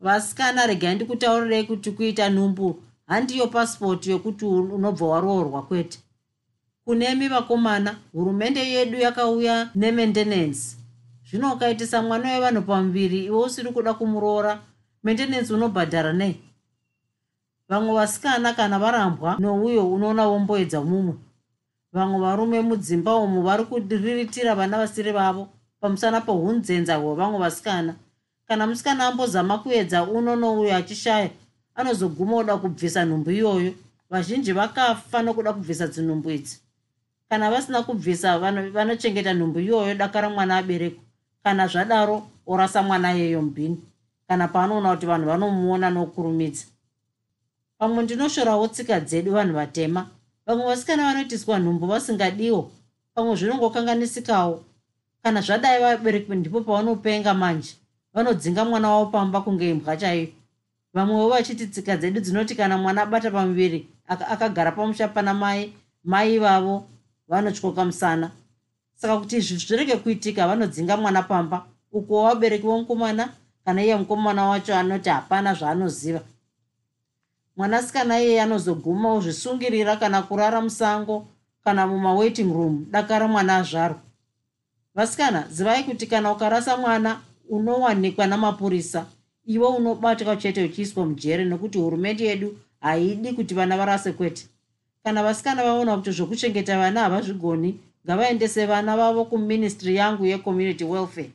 vasikana 0.00 0.66
regai 0.66 0.94
ndikutaurirei 0.94 1.64
kuti 1.64 1.90
kuita 1.90 2.30
nhumbu 2.30 2.82
handiyo 3.06 3.46
pasipoti 3.46 4.10
yokuti 4.10 4.44
unobva 4.44 5.06
waroorwa 5.06 5.62
kwete. 5.62 5.98
Kunemi 6.84 7.28
vakomana 7.28 7.96
hurumende 8.12 8.60
yedu 8.60 8.98
yakauya 8.98 9.70
nementenensi 9.74 10.76
zvino 11.30 11.52
ukaitisa 11.54 12.02
mwana 12.02 12.32
wevanhu 12.32 12.62
pamuviri 12.62 13.24
iwe 13.24 13.38
usiri 13.44 13.72
kuda 13.72 13.94
kumuroora 13.94 14.60
mentenensi 15.04 15.52
unobhadhara 15.52 16.12
nei? 16.12 16.40
Vamwe 17.68 17.94
vasikana 17.94 18.52
kana 18.52 18.78
varambwa 18.78 19.36
nouyo 19.38 19.92
unoona 19.92 20.26
womboedza 20.26 20.80
mumwe 20.80 21.14
vamwe 21.92 22.20
varume 22.20 22.60
mudzimba 22.60 23.16
umu 23.16 23.42
vari 23.42 23.64
kuriritira 23.64 24.54
vana 24.54 24.78
vasiri 24.78 25.12
vavo 25.12 25.48
pamusana 25.80 26.20
peunzenza 26.20 26.96
hwevamwe 26.96 27.38
vasikana 27.38 27.94
kana 28.50 28.66
musikana 28.66 29.06
ambozama 29.06 29.58
kuedza 29.58 30.02
uno 30.02 30.36
nouyo 30.36 30.76
achishaya 30.76 31.30
anozoguma 31.74 32.36
uda 32.36 32.56
kubvisa 32.56 33.04
nhumbu 33.04 33.30
iyoyo. 33.30 33.72
Vazhinji 34.10 34.52
vakafa 34.52 35.22
nokuda 35.22 35.52
kubvisa 35.52 35.86
dzinhumbu 35.86 36.30
idzi. 36.30 36.58
Kana 37.28 37.50
vasina 37.50 37.82
kubvisa 37.82 38.38
vanochengeta 38.72 39.34
nhumbu 39.34 39.60
iyoyo 39.60 39.94
dakara 39.94 40.30
mwana 40.30 40.56
aberekwa 40.56 41.04
kana 41.42 41.66
zvadaro 41.66 42.26
orasa 42.46 42.82
mwana 42.82 43.10
yeyo 43.12 43.42
mubhini. 43.42 43.78
Kana 44.28 44.48
paanoona 44.48 44.94
kuti 44.94 45.06
vanhu 45.06 45.26
vanomuona 45.26 45.90
nokurumidza. 45.90 46.64
Pamwe 47.78 48.02
ndinoshorawo 48.02 48.68
tsika 48.68 49.00
dzedu 49.00 49.32
vanhu 49.32 49.54
vatema. 49.54 50.06
Vamwe 50.46 50.66
vasikana 50.66 51.04
vanoitiswa 51.04 51.58
nhumbu 51.58 51.86
vasingadiwo 51.86 52.70
pamwe 53.14 53.36
zvinongokanganisikawo 53.36 54.64
kana 55.22 55.40
zvadai 55.40 55.82
vaberekwa 55.82 56.36
ndipo 56.36 56.60
pavanopenga 56.60 57.34
manje 57.34 57.79
vanodzinga 58.14 58.64
mwana 58.64 58.90
wavo 58.90 59.06
pamba 59.10 59.40
kunge 59.40 59.70
imbwa 59.70 59.96
chaiyo. 59.96 60.28
Vamwewo 60.94 61.28
vachiti 61.28 61.66
tsika 61.66 61.96
dzedu 61.96 62.20
dzinoti 62.20 62.54
kana 62.54 62.78
mwana 62.78 63.02
abata 63.02 63.30
pamuviri 63.30 63.86
akagara 64.08 64.72
pamusha 64.72 65.08
pana 65.08 65.34
mai 65.34 65.72
mai 66.04 66.38
vavo 66.38 66.84
vanotyoka 67.28 67.84
musana. 67.84 68.30
Saka 68.96 69.18
kuti 69.18 69.36
izvi 69.36 69.56
zvirege 69.56 69.96
kuitika 69.96 70.46
vanodzinga 70.46 70.96
mwana 70.96 71.22
pamba. 71.22 71.64
Uko 71.92 72.22
wabereki 72.22 72.66
womukomana 72.66 73.28
kana 73.64 73.82
iye 73.84 73.96
mukomana 73.96 74.44
wacho 74.44 74.74
anoti 74.74 75.08
hapana 75.08 75.54
zvaanoziva. 75.54 76.20
Mwanasikana 77.56 78.20
iyeye 78.20 78.42
anozoguma 78.42 79.14
uzvisungirira 79.14 79.96
kana 79.96 80.22
kurara 80.22 80.60
musango 80.60 81.26
kana 81.64 81.86
mumawaiting 81.86 82.52
room 82.52 82.86
dakara 82.90 83.28
mwana 83.28 83.56
azvarwa. 83.56 83.98
Vasikana 84.94 85.44
zivai 85.50 85.84
kuti 85.84 86.06
kana 86.06 86.32
ukarasa 86.32 86.76
mwana 86.76 87.20
unowanikwa 87.50 88.26
namapurisa 88.26 89.06
iwe 89.46 89.68
unobatwa 89.68 90.36
chete 90.36 90.64
uchiiswa 90.64 91.06
mujere 91.06 91.44
nokuti 91.44 91.78
hurumende 91.78 92.24
yedu 92.24 92.58
haidi 92.80 93.32
kuti 93.32 93.54
vana 93.54 93.76
varase 93.76 94.12
kwete. 94.12 94.46
Kana 95.04 95.22
vasikana 95.22 95.62
vaona 95.64 95.96
kuti 95.96 96.10
zvokuchengeta 96.10 96.78
vana 96.78 97.00
havazvigoni 97.00 97.80
ngavaendese 98.06 98.66
vana 98.66 98.96
vavo 98.96 99.24
kuministry 99.24 99.96
yangu 99.96 100.26
yecommunity 100.26 100.84
welfare. 100.84 101.30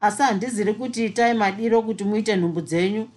Asi 0.00 0.22
handiziri 0.22 0.74
kuti 0.74 1.04
itai 1.04 1.34
madiro 1.34 1.82
kuti 1.82 2.04
muite 2.04 2.36
nhumbu 2.36 2.60
dzenyu 2.60 3.08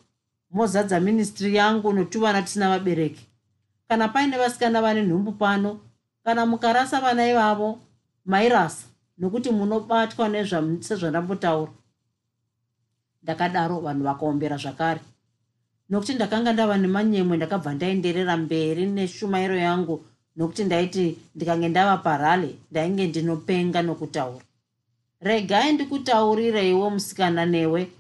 mozadza 0.52 1.00
ministry 1.00 1.56
yangu 1.56 1.93
notuvana 1.93 2.41
tisina 2.41 2.69
vabereki. 2.69 3.26
Kana 3.88 4.08
paine 4.08 4.38
vasikana 4.38 4.82
vane 4.82 5.02
nhumbu 5.04 5.32
pano 5.32 5.80
kana 6.24 6.45
mukarasa 6.45 7.02
vana 7.02 7.28
ivavo 7.30 7.80
mairasa 8.26 8.86
nokuti 9.19 9.49
munobatwa 9.51 10.29
sezvandambotaura. 10.79 11.71
Ndakadaro 13.23 13.79
vanhu 13.79 14.03
vakaombera 14.03 14.58
zvakare. 14.58 15.01
Nokuti 15.89 16.13
ndakanga 16.13 16.53
ndava 16.53 16.77
nemanyemwe 16.77 17.38
ndakabva 17.38 17.73
ndaenderera 17.73 18.38
mberi 18.38 18.86
neshumairo 18.86 19.55
yangu 19.55 20.05
nokuti 20.36 20.63
ndaiti 20.63 21.17
ndikange 21.36 21.67
ndava 21.69 21.97
parale 21.97 22.55
ndainge 22.71 23.08
ndinopenga 23.08 23.82
nokutaura. 23.82 24.45
Regai 25.21 25.73
ndikutaurireiwo 25.73 26.89
musikana 26.89 27.45
newe 27.45 27.91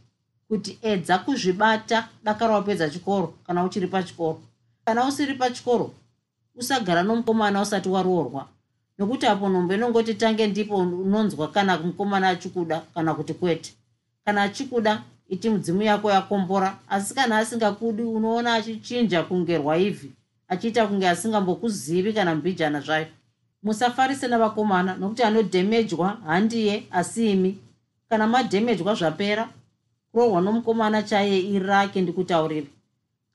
kuti 0.47 0.79
edza 0.81 1.17
kuzvibata 1.17 2.07
dakara 2.23 2.53
wapedza 2.53 2.89
chikoro 2.89 3.27
kana 3.45 3.63
uchiri 3.63 3.87
pachikoro. 3.87 4.41
Kana 4.85 5.07
usiri 5.07 5.33
pachikoro 5.33 5.93
usagara 6.55 7.03
nomukomana 7.03 7.61
usati 7.61 7.89
waroorwa 7.89 8.47
nokuti 8.99 9.25
apo 9.27 9.49
nhombo 9.49 9.73
inongoti 9.73 10.13
tange 10.13 10.47
ndipo 10.47 10.75
unonzwa 10.77 11.47
kana 11.47 11.77
mukomana 11.77 12.29
achikuda 12.29 12.81
kana 12.93 13.13
kuti 13.13 13.33
kwete. 13.33 13.73
Kana 14.25 14.41
achikuda 14.43 15.01
iti 15.29 15.49
mudzimu 15.49 15.81
yako 15.81 16.11
yakombora 16.11 16.77
asi 16.89 17.13
kana 17.15 17.37
asingakudi 17.37 18.01
unoona 18.03 18.53
achichinja 18.53 19.23
kunge 19.23 19.57
rwaivhi 19.57 20.11
achiita 20.47 20.87
kunge 20.87 21.09
asingambokuzivi 21.09 22.13
kana 22.13 22.35
mbijana 22.35 22.81
zvayo. 22.81 23.05
Musafarise 23.63 24.27
navakomana 24.27 24.95
nokuti 24.95 25.23
anodhemejwa 25.23 26.17
handiye 26.25 26.83
asi 26.91 27.31
imi 27.31 27.57
kana 28.09 28.27
madhemejwa 28.27 28.95
zvapera 28.95 29.49
kurohwa 30.11 30.41
nomukomana 30.41 31.03
chaiye 31.03 31.39
irake 31.39 32.01
ndikutaurire. 32.01 32.67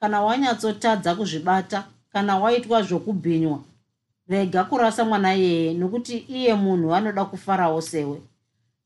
Kana 0.00 0.22
wanyatsotadza 0.22 1.14
kuzvibata 1.14 1.84
kana 2.12 2.38
waitwa 2.38 2.82
zvokubhinywa 2.82 3.60
rega 4.28 4.64
kurasa 4.64 5.04
mwana 5.04 5.34
iyeye 5.34 5.74
nokuti 5.74 6.16
iye 6.18 6.54
munhu 6.54 6.94
anoda 6.94 7.24
kufarawo 7.24 7.80
sewe. 7.80 8.20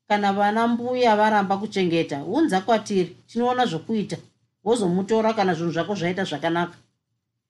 Kana 0.09 0.33
vana 0.33 0.67
mbuya 0.69 1.17
varamba 1.17 1.57
kuchengeta 1.57 2.25
unza 2.25 2.61
kwatiri 2.61 3.17
tinoona 3.27 3.67
zvokuita. 3.67 4.17
Wozomutora 4.65 5.33
kana 5.35 5.55
zvinhu 5.55 5.73
zvako 5.73 5.95
zvaita 5.95 6.25
zvakanaka. 6.25 6.77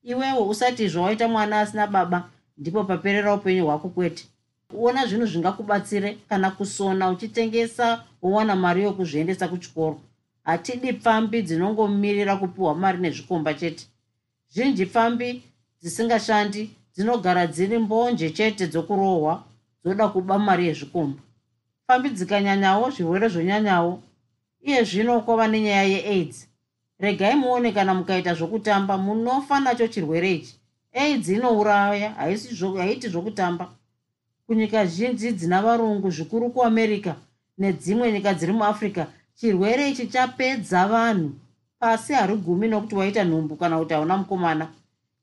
Iwewo 0.03 0.49
usati 0.49 0.89
zvawaita 0.89 1.29
mwana 1.29 1.61
asina 1.61 1.87
baba 1.87 2.29
ndipo 2.59 2.85
paperera 2.85 3.35
upenyu 3.35 3.67
hwako 3.67 3.89
kwete. 3.89 4.25
Uona 4.75 5.07
zvinhu 5.07 5.27
zvingakubatsire 5.27 6.19
kana 6.29 6.51
kusona 6.51 7.11
uchitengesa 7.11 8.05
wowana 8.23 8.57
mari 8.57 8.83
yokuzviendesa 8.83 9.49
kuchikoro. 9.49 10.01
Hatidi 10.45 10.93
pfambi 10.93 11.43
dzinongomirira 11.43 12.37
kupiwa 12.37 12.75
mari 12.75 12.99
nezvikomba 12.99 13.55
chete. 13.55 13.87
Zhinji 14.49 14.87
pfambi 14.87 15.43
dzisingashandi 15.83 16.71
dzinogara 16.99 17.47
dziri 17.47 17.79
mbonje 17.79 18.31
chete 18.31 18.67
dzokurohwa 18.67 19.45
dzoda 19.83 20.09
kuba 20.09 20.39
mari 20.39 20.67
yezvikomba 20.67 21.23
pfambi 21.87 22.09
dzikanyanyawo 22.11 22.91
zvirwere 22.91 23.29
zvonyanyawo 23.29 23.93
iye 24.67 24.85
zvino 24.85 25.21
kwava 25.23 25.47
nenyaya 25.49 25.85
yeaids 25.95 26.49
regai 26.99 27.37
muone 27.37 27.73
kana 27.73 27.95
mukaita 27.95 28.35
zvokutamba 28.35 28.99
munofa 28.99 29.61
nacho 29.61 29.87
chirwere 29.89 30.33
ichi. 30.33 30.55
Aids 30.93 31.29
inouraya 31.29 32.11
haiti 32.79 33.09
zvokutamba. 33.09 33.71
Kunyika 34.47 34.87
zhinji 34.87 35.33
dzina 35.33 35.63
varungu 35.63 36.11
zvikuru 36.11 36.51
kuamerica 36.51 37.15
nedzimwe 37.59 38.13
nyika 38.13 38.35
dziri 38.35 38.53
muafrica 38.53 39.07
chirwere 39.35 39.91
ichi 39.91 40.07
chapedza 40.07 40.87
vanhu. 40.87 41.31
Pasi 41.79 42.13
harigumi 42.13 42.69
nokuti 42.69 42.95
waita 42.95 43.25
nhumbu 43.25 43.57
kana 43.57 43.79
kuti 43.79 43.95
hauna 43.95 44.17
mukomana. 44.17 44.69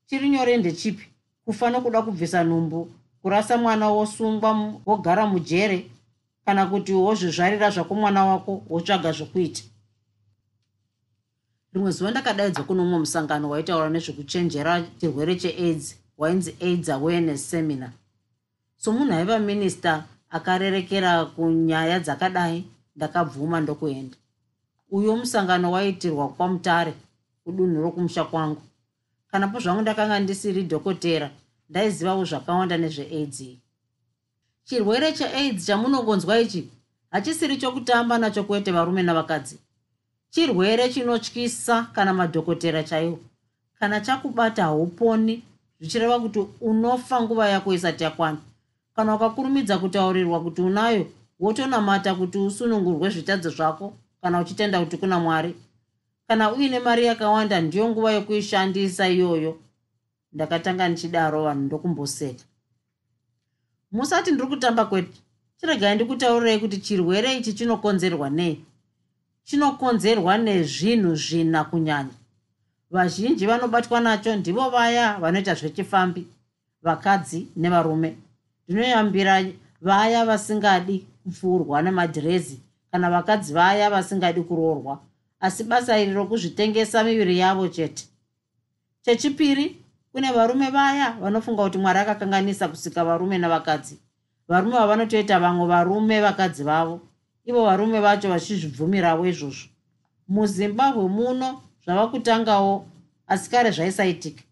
Chiri 0.06 0.28
nyore 0.28 0.56
ndechipi 0.56 1.06
kufa 1.46 1.70
nokuda 1.70 2.02
kubvisa 2.02 2.44
nhumbu 2.44 2.90
kurasa 3.22 3.58
mwana 3.58 3.88
wosungwa 3.88 4.74
wogara 4.86 5.26
mujere 5.26 5.90
kana 6.44 6.66
kuti 6.66 6.92
wozvizvarira 6.92 7.70
zvako 7.70 7.94
mwana 7.94 8.24
wako 8.24 8.62
wotsvaga 8.68 9.12
zvokuita. 9.12 9.62
Rimwe 11.72 11.90
zuva 11.90 12.10
ndakadaidzwa 12.10 12.64
kuno 12.64 12.82
mumwe 12.84 12.98
musangano 12.98 13.50
waitaura 13.50 13.90
nezvekuchenjera 13.90 14.82
chirwere 14.98 15.36
cheaids 15.36 15.96
wainzi 16.18 16.56
aids 16.60 16.88
awareness 16.88 17.50
seminar. 17.50 17.92
So 18.76 18.92
munhu 18.92 19.12
aiva 19.14 19.38
minista 19.38 20.04
akarerekera 20.30 21.24
kunyaya 21.24 22.00
dzakadai 22.00 22.64
ndakabvuma 22.96 23.60
ndokuenda. 23.60 24.16
Uyo 24.90 25.16
musangano 25.16 25.72
waitirwa 25.72 26.28
kwamutare 26.28 26.94
kudunhu 27.44 27.82
rokumusha 27.82 28.24
kwangu 28.24 28.62
kanapo 29.36 29.60
zvangu 29.60 29.82
ndakanga 29.82 30.20
ndisiri 30.20 30.62
dhokotera 30.62 31.30
ndaizivawo 31.70 32.24
zvakawanda 32.24 32.76
nezveaids 32.76 33.40
iyi 33.40 33.58
chirwere 34.64 35.12
cheaids 35.12 35.66
chamunongonzwa 35.66 36.40
ichi 36.40 36.70
hachisiri 37.10 37.56
chokutamba 37.56 38.18
nacho 38.18 38.44
kwete 38.44 38.72
varume 38.72 39.02
navakadzi. 39.02 39.58
Chirwere 40.30 40.88
chinotyisa 40.88 41.82
kana 41.82 42.14
madhokotera 42.14 42.82
chaiwo. 42.82 43.18
Kana 43.78 44.00
chakubata 44.00 44.62
hauponi 44.62 45.42
zvichireva 45.80 46.20
kuti 46.20 46.46
unofa 46.60 47.22
nguva 47.22 47.48
yako 47.48 47.74
isati 47.74 48.04
yakwana. 48.04 48.38
Kana 48.96 49.14
ukakurumidza 49.14 49.78
kutaurirwa 49.78 50.40
kuti 50.40 50.62
unayo 50.62 51.06
wotonamata 51.40 52.14
kuti 52.14 52.38
usunungurwe 52.38 53.10
zvitadzo 53.10 53.50
zvako 53.50 53.92
kana 54.22 54.40
uchitenda 54.40 54.80
kuti 54.80 54.96
kuna 54.96 55.18
mwari 55.18 55.54
kana 56.28 56.52
uine 56.52 56.78
mari 56.80 57.06
yakawanda 57.06 57.60
ndiyo 57.60 57.88
nguva 57.88 58.12
yokuishandisa 58.12 59.08
iyoyo. 59.08 59.58
Ndakatanga 60.32 60.88
ndichidaro 60.88 61.44
vanhu 61.44 61.62
ndokumboseka. 61.62 62.44
Musati 63.92 64.30
ndiri 64.32 64.48
kutamba 64.48 64.84
kwete 64.84 65.18
chiregai 65.60 65.94
ndikutaurirei 65.94 66.58
kuti 66.58 66.78
chirwere 66.78 67.36
ichi 67.36 67.52
chinokonzerwa 67.52 68.30
nei? 68.30 68.64
Chinokonzerwa 69.44 70.38
nezvinhu 70.38 71.14
zvina 71.14 71.64
kunyanya. 71.64 72.16
Vazhinji 72.90 73.46
vanobatwa 73.46 74.00
nacho 74.00 74.36
ndivo 74.36 74.70
vaya 74.70 75.18
vanoita 75.18 75.54
zvechifambi 75.54 76.26
vakadzi 76.82 77.48
nevarume. 77.56 78.16
Ndinoyambira 78.68 79.44
vaya 79.80 80.24
vasingadi 80.24 81.06
kupfuurwa 81.24 81.82
nemadhirezi 81.82 82.60
kana 82.90 83.10
vakadzi 83.10 83.52
vaya 83.52 83.90
vasingadi 83.90 84.40
kuroorwa 84.42 85.00
asi 85.46 85.64
basa 85.64 85.98
iri 85.98 86.12
rokuzvitengesa 86.12 87.04
miviri 87.04 87.38
yavo 87.38 87.68
chete. 87.68 88.04
Chechipiri 89.02 89.76
kune 90.12 90.32
varume 90.32 90.70
vaya 90.70 91.16
vanofunga 91.20 91.62
kuti 91.62 91.78
mwari 91.78 91.98
akakanganisa 91.98 92.68
kusika 92.68 93.04
varume 93.04 93.38
navakadzi. 93.38 93.98
Varume 94.48 94.76
vavanotoita 94.76 95.40
vamwe 95.40 95.66
varume 95.66 96.20
vakadzi 96.20 96.64
vavo. 96.64 97.00
Ivo 97.44 97.64
varume 97.64 98.00
vacho 98.00 98.28
vachizvibvumirawo 98.28 99.26
izvozvo. 99.26 99.68
Muzimbabwe 100.28 101.08
muno 101.08 101.62
zvava 101.84 102.08
kutangawo 102.08 102.86
asi 103.26 103.50
kare 103.50 103.70
zvaisaitika. 103.70 104.42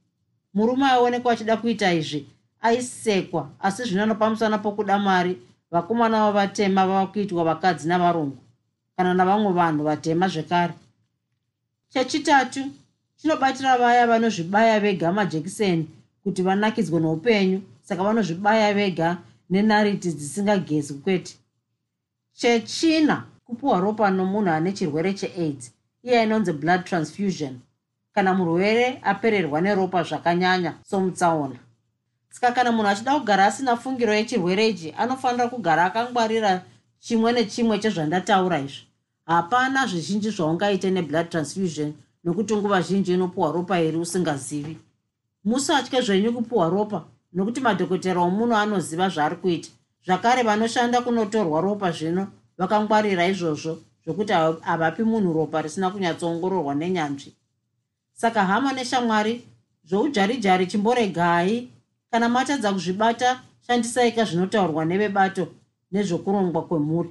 Murume 0.54 0.86
aionekwa 0.86 1.32
achida 1.32 1.56
kuita 1.56 1.92
izvi 1.92 2.26
aisekwa 2.62 3.50
asi 3.60 3.84
zvino 3.84 4.02
anopamusana 4.02 4.58
pokuda 4.58 4.98
mari 4.98 5.38
vakomana 5.70 6.18
vavatema 6.18 6.86
vava 6.86 7.06
kuitwa 7.06 7.44
vakadzi 7.44 7.88
navarungu. 7.88 8.38
Kana 8.96 9.14
navamwe 9.14 9.52
vanhu 9.52 9.84
vatema 9.84 10.28
zvekare 10.28 10.74
chechitatu 11.94 12.60
chinobatira 13.16 13.78
vaya 13.78 14.06
vanozvibaya 14.06 14.80
vega 14.80 15.12
majekiseni 15.12 15.88
kuti 16.24 16.42
vanakidzwe 16.42 17.00
noupenyu 17.00 17.62
saka 17.82 18.02
vanozvibaya 18.02 18.74
vega 18.74 19.18
nenariti 19.50 20.12
dzisingagezwi 20.12 20.98
kwete. 20.98 21.34
Chechina 22.32 23.24
kupiwa 23.44 23.80
ropa 23.80 24.10
nomunhu 24.10 24.50
ane 24.50 24.72
chirwere 24.72 25.14
cheaids 25.14 25.72
iye 26.02 26.22
inonzi 26.22 26.52
blood 26.52 26.84
transfusion. 26.84 27.60
Kana 28.14 28.34
murwere 28.34 29.00
apererwa 29.02 29.60
neropa 29.60 30.02
zvakanyanya 30.02 30.74
somutsaona. 30.90 31.56
Saka 32.30 32.52
kana 32.52 32.72
munhu 32.72 32.88
achida 32.88 33.18
kugara 33.18 33.46
asina 33.46 33.76
fungiro 33.76 34.14
yechirwere 34.14 34.68
ichi 34.68 34.94
anofanira 34.98 35.48
kugara 35.48 35.84
akangwarira 35.84 36.62
chimwe 36.98 37.32
nechimwe 37.32 37.78
chezvandataura 37.78 38.58
izvi 38.58 38.93
hapana 39.26 39.86
zvizhinji 39.86 40.30
zvaungaite 40.30 40.90
neblood 40.90 41.28
transfusion 41.28 41.92
nokuti 42.24 42.56
nguva 42.56 42.80
zhinji 42.80 43.12
inopiwa 43.12 43.52
ropa 43.52 43.80
iri 43.80 43.96
usingazivi. 43.96 44.78
Musatye 45.44 46.00
zvenyu 46.00 46.32
kupiwa 46.32 46.68
ropa 46.68 47.04
nokuti 47.32 47.60
madhokotera 47.60 48.20
omuno 48.20 48.56
anoziva 48.56 49.08
zvaari 49.08 49.36
kuita. 49.36 49.70
Zvakare 50.06 50.42
vanoshanda 50.42 51.00
kunotorwa 51.00 51.60
ropa 51.60 51.92
zvino 51.92 52.26
vakangwarira 52.58 53.26
izvozvo 53.26 53.78
zvokuti 54.04 54.32
havapi 54.60 55.02
munhu 55.02 55.32
ropa 55.32 55.62
risina 55.62 55.90
kunyatsoongororwa 55.90 56.74
nenyanzvi. 56.74 57.32
Saka 58.12 58.44
hama 58.44 58.72
neshamwari 58.72 59.44
zvoujarijari 59.84 60.66
chimboregai. 60.66 61.68
Kana 62.10 62.28
matadza 62.28 62.72
kuzvibata 62.72 63.40
shandisaika 63.66 64.24
zvinotaurwa 64.24 64.84
nevebato 64.84 65.48
nezvokurongwa 65.92 66.62
kwemhuri 66.62 67.10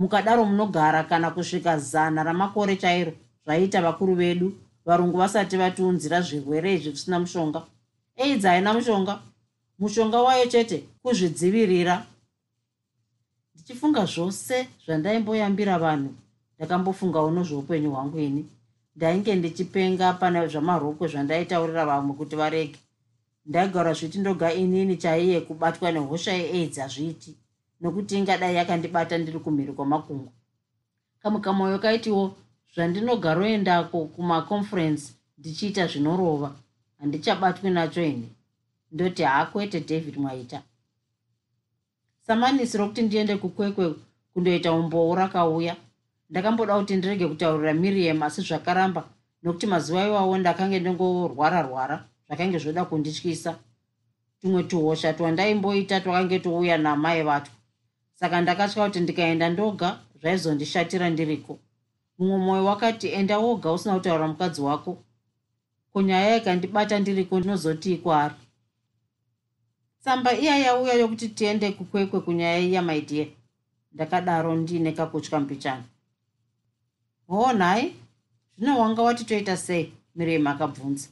mukadaro 0.00 0.44
munogara 0.44 1.04
kana 1.04 1.30
kusvika 1.30 1.78
zana 1.78 2.22
ramakore 2.22 2.76
chairo 2.76 3.12
zvaiita 3.44 3.82
vakuru 3.82 4.14
vedu. 4.14 4.52
Varungu 4.86 5.18
vasati 5.18 5.56
vatiunzira 5.56 6.22
zvirwere 6.22 6.74
izvi 6.74 6.90
zvisina 6.90 7.18
mushonga. 7.20 7.62
Aids 8.16 8.44
haina 8.44 8.72
mushonga. 8.72 9.20
Mushonga 9.78 10.22
wayo 10.22 10.46
chete 10.46 10.84
kuzvidzivirira. 11.02 12.06
Ndichifunga 13.54 14.04
zvose 14.06 14.68
zvandaimboyambira 14.86 15.78
vanhu 15.78 16.14
ndakambofungawo 16.56 17.30
nozveupenyu 17.30 17.90
hwangu 17.90 18.18
ini. 18.18 18.46
Ndainge 18.96 19.34
ndichipenga 19.34 20.12
pane 20.12 20.46
zvamarokwe 20.48 21.08
zvandaitaurira 21.08 21.86
vamwe 21.86 22.16
kuti 22.16 22.36
varege. 22.36 22.78
Ndaigara 23.46 23.92
zviti 23.92 24.18
ndoga 24.18 24.52
inini 24.52 24.96
chaiye 24.96 25.40
kubatwa 25.40 25.92
nehosha 25.92 26.32
yeaids 26.32 26.78
hazviiti 26.78 27.36
nokuti 27.80 28.18
ingadai 28.18 28.56
yakandibata 28.56 29.18
ndiri 29.18 29.38
kumhiri 29.38 29.72
kwamakungu 29.72 30.32
kamwe 31.22 31.40
kamwoyo 31.40 31.78
kaitiwo 31.78 32.36
zvandinogaroendako 32.74 33.98
kumaconference 34.14 35.04
ndichiita 35.38 35.86
zvinorova. 35.86 36.50
Handichabatwi 36.98 37.70
nacho 37.70 38.02
ini. 38.02 38.28
Ndoti 38.92 39.22
haakwete 39.22 39.80
david 39.80 40.16
mwaita. 40.16 40.62
Samanisi 42.26 42.78
rokuti 42.78 43.02
ndiende 43.02 43.36
kukwekwe 43.36 43.94
kundoita 44.32 44.72
umboo 44.72 45.14
rakauya. 45.14 45.76
Ndakamboda 46.30 46.78
kuti 46.78 46.96
ndirege 46.96 47.28
kutaurira 47.28 47.74
miriam 47.74 48.22
asi 48.22 48.42
zvakaramba 48.42 49.04
nokuti 49.42 49.66
mazuva 49.66 50.06
iwawo 50.06 50.38
ndakange 50.38 50.80
ndingorwara 50.80 51.62
rwara 51.62 51.96
zvakange 52.26 52.58
zvoda 52.58 52.84
kundityisa. 52.84 53.58
Tumwe 54.40 54.62
tuhosha 54.62 55.12
twandaimboita 55.12 56.00
twakange 56.00 56.38
touya 56.38 56.78
namai 56.78 57.22
vatwa 57.22 57.59
saka 58.20 58.40
ndakatya 58.40 58.84
kuti 58.86 59.00
ndikaenda 59.00 59.48
ndoga 59.50 59.88
zvaizondishatira 60.20 61.10
ndiriko. 61.10 61.58
Mumwe 62.18 62.36
mwoyo 62.38 62.64
wakati 62.64 63.08
enda 63.08 63.38
woga 63.38 63.72
usina 63.72 63.94
kutaura 63.94 64.26
mukadzi 64.28 64.60
wako. 64.60 64.92
Kunyaya 65.92 66.36
ikandibata 66.36 66.98
ndiriko 66.98 67.38
ndinozoti 67.38 67.96
kwaari 67.96 68.34
tsamba 70.02 70.32
iya 70.38 70.56
yauya 70.58 70.94
yokuti 70.94 71.28
tiende 71.28 71.72
kukwekwe 71.72 72.20
kunyaya 72.20 72.58
iya 72.58 72.82
maidiya 72.82 73.26
ndakadaro 73.92 74.56
ndiine 74.56 74.92
kakutya 74.92 75.40
mbichana. 75.40 75.84
Hoo 77.28 77.52
nhai 77.52 77.94
zvino 78.58 78.78
wanga 78.80 79.02
wati 79.02 79.24
toita 79.24 79.56
sei? 79.56 79.92
Miremu 80.14 80.48
akabvunza 80.48 81.08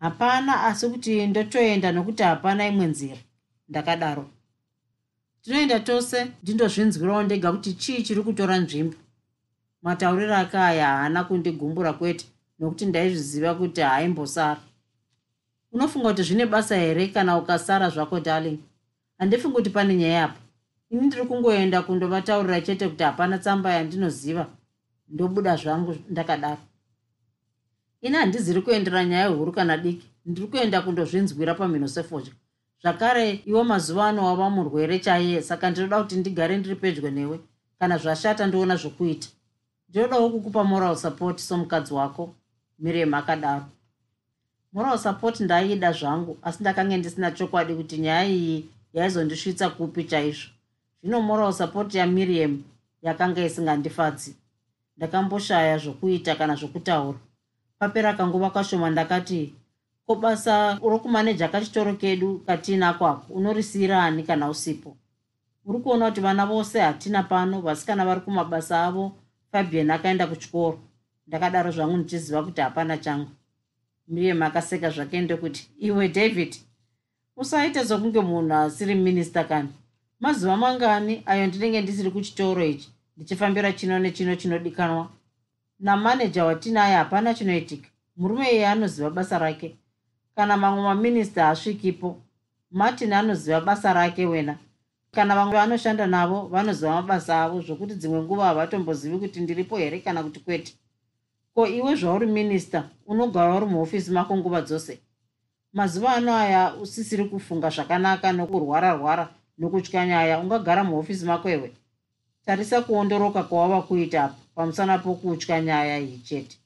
hapana 0.00 0.62
asi 0.64 0.88
kuti 0.88 1.26
ndotoenda 1.26 1.92
nokuti 1.92 2.22
hapana 2.22 2.66
imwe 2.66 2.86
nzira. 2.86 3.16
Ndakadaro 3.68 4.24
tinoenda 5.44 5.80
tose 5.80 6.18
ndindozvinzwirawo 6.42 7.22
ndega 7.22 7.52
kuti 7.52 7.72
chii 7.82 8.02
chiri 8.02 8.22
kutora 8.22 8.56
nzvimbo. 8.58 8.96
Matauriro 9.82 10.34
ake 10.36 10.58
aya 10.58 10.86
haana 10.86 11.24
kundigumbura 11.24 11.92
kwete 11.92 12.26
nokuti 12.58 12.86
ndaizviziva 12.86 13.54
kuti 13.54 13.80
haimbosara. 13.80 14.60
Unofunga 15.72 16.08
kuti 16.08 16.22
zvine 16.22 16.46
basa 16.46 16.76
here 16.76 17.06
kana 17.08 17.36
ukasara 17.38 17.90
zvako 17.90 18.20
darling? 18.20 18.58
Handifungi 19.18 19.54
kuti 19.56 19.70
pane 19.70 19.94
nyaya 19.94 20.24
apa 20.24 20.40
ini 20.90 21.06
ndiri 21.06 21.24
kungoenda 21.26 21.82
kundovataurira 21.82 22.60
chete 22.60 22.88
kuti 22.88 23.02
hapana 23.02 23.38
tsamba 23.38 23.72
yandinoziva. 23.74 24.46
Ndobuda 25.08 25.56
zvangu 25.56 25.96
ndakadaro. 26.10 26.62
Ini 28.02 28.16
handiziri 28.16 28.62
kuendera 28.62 29.04
nyaya 29.04 29.28
huru 29.28 29.52
kana 29.52 29.76
diki. 29.76 30.06
Ndiri 30.26 30.46
kuenda 30.46 30.82
kundozvinzwira 30.82 31.54
pamhino 31.54 31.88
sefodya 31.88 32.32
zvakare 32.84 33.40
iwo 33.46 33.64
mazuva 33.64 34.08
ano 34.08 34.24
wava 34.24 34.50
murwere 34.50 34.98
chaiye 34.98 35.42
saka 35.42 35.70
ndinoda 35.70 36.02
kuti 36.02 36.16
ndigare 36.16 36.56
ndiri 36.56 36.76
pedyo 36.76 37.10
newe. 37.10 37.40
Kana 37.78 37.98
zvashata 37.98 38.46
ndoona 38.46 38.76
zvokuita. 38.76 39.28
Ndinodawo 39.88 40.30
kukupa 40.30 40.64
moral 40.64 40.96
support 40.96 41.38
somukadzi 41.38 41.94
wako 41.94 42.34
mirem 42.78 43.14
akadaro 43.14 43.64
moral 44.72 44.98
support 44.98 45.40
ndaiida 45.40 45.92
zvangu 45.92 46.38
asi 46.42 46.58
ndakange 46.60 46.96
ndisina 46.96 47.30
chokwadi 47.30 47.74
kuti 47.74 47.98
nyaya 47.98 48.24
iyi 48.28 48.68
yaizondisvitsa 48.92 49.70
kupi 49.70 50.04
chaizvo. 50.04 50.50
Zvino 51.02 51.20
moral 51.22 51.52
support 51.52 51.94
yamiriam 51.94 52.62
yakanga 53.02 53.44
isingandifadzi. 53.44 54.36
Ndakamboshaya 54.96 55.78
zvokuita 55.78 56.34
kana 56.36 56.54
zvokutaura. 56.54 57.18
Papera 57.78 58.12
kanguva 58.12 58.50
kashoma 58.50 58.90
ndakati 58.90 59.54
ko 60.06 60.14
basa 60.14 60.78
rokumaneja 60.82 61.48
kachitoro 61.48 61.94
kedu 61.94 62.38
katinako 62.46 63.06
ako 63.06 63.34
unorisiyira 63.34 64.02
ani 64.04 64.22
kana 64.22 64.48
usipo? 64.50 64.96
Uri 65.64 65.78
kuona 65.78 66.08
kuti 66.08 66.20
vana 66.20 66.46
vose 66.46 66.80
hatina 66.80 67.22
pano 67.22 67.60
vasikana 67.60 68.04
vari 68.04 68.20
kumabasa 68.20 68.84
avo. 68.84 69.12
Fabian 69.52 69.90
akaenda 69.90 70.26
kuchikoro. 70.26 70.78
Ndakadaro 71.26 71.70
zvangu 71.70 71.96
ndichiziva 71.96 72.42
kuti 72.42 72.60
hapana 72.60 72.98
changu. 72.98 73.30
Miriam 74.08 74.42
akaseka 74.42 74.90
zvake 74.90 75.20
ndokuti 75.20 75.70
iwe 75.78 76.08
david 76.08 76.56
usaita 77.36 77.86
sokunge 77.86 78.20
munhu 78.20 78.54
asiri 78.54 78.94
minista 78.94 79.44
kani. 79.44 79.68
Mazuva 80.20 80.56
mangani 80.56 81.22
ayo 81.26 81.46
ndinenge 81.46 81.80
ndisiri 81.82 82.10
kuchitoro 82.10 82.64
ichi. 82.64 82.88
Ndichifambira 83.16 83.72
chino 83.72 83.98
nechino 83.98 84.36
chinodikanwa. 84.36 85.08
Namaneja 85.80 86.44
watinaye 86.44 86.94
hapana 86.96 87.34
chinoitika. 87.34 87.88
Murume 88.16 88.50
iye 88.50 88.66
anoziva 88.66 89.10
basa 89.10 89.38
rake 89.38 89.76
kana 90.36 90.56
mamwe 90.56 90.82
maminista 90.82 91.48
asvikipo 91.48 92.16
martin 92.70 93.12
anoziva 93.12 93.60
basa 93.60 93.92
rake 93.92 94.26
wena. 94.26 94.58
Kana 95.12 95.34
vamwe 95.34 95.54
vanoshanda 95.54 96.06
navo 96.06 96.46
vanoziva 96.52 96.92
mabasa 96.92 97.42
avo 97.42 97.60
zvokuti 97.60 97.94
dzimwe 97.94 98.22
nguva 98.22 98.44
havatombozivi 98.44 99.18
kuti 99.18 99.40
ndiripo 99.40 99.76
here 99.78 100.00
kana 100.00 100.22
kuti 100.22 100.40
kwete. 100.40 100.74
Ko 101.54 101.66
iwe 101.66 101.94
zvauri 101.96 102.26
minista 102.26 102.88
unogara 103.06 103.54
uri 103.54 103.66
muhofisi 103.66 104.10
mako 104.10 104.36
nguva 104.36 104.60
dzose? 104.62 104.98
Mazuva 105.72 106.14
ano 106.14 106.34
aya 106.36 106.74
usisiri 106.74 107.24
kufunga 107.24 107.70
zvakanaka 107.70 108.32
nokurwara 108.32 108.92
rwara 108.94 109.28
nokutya 109.58 110.06
nyaya 110.06 110.38
ungagara 110.38 110.84
muhofisi 110.84 111.24
mako 111.24 111.48
ewe? 111.48 111.72
Tarisa 112.46 112.82
kuondoroka 112.82 113.42
kwawava 113.42 113.82
kuita 113.82 114.24
apa 114.24 114.34
pamusana 114.54 114.98
pokutya 114.98 115.60
nyaya 115.60 115.98
iyi 115.98 116.18
chete 116.18 116.56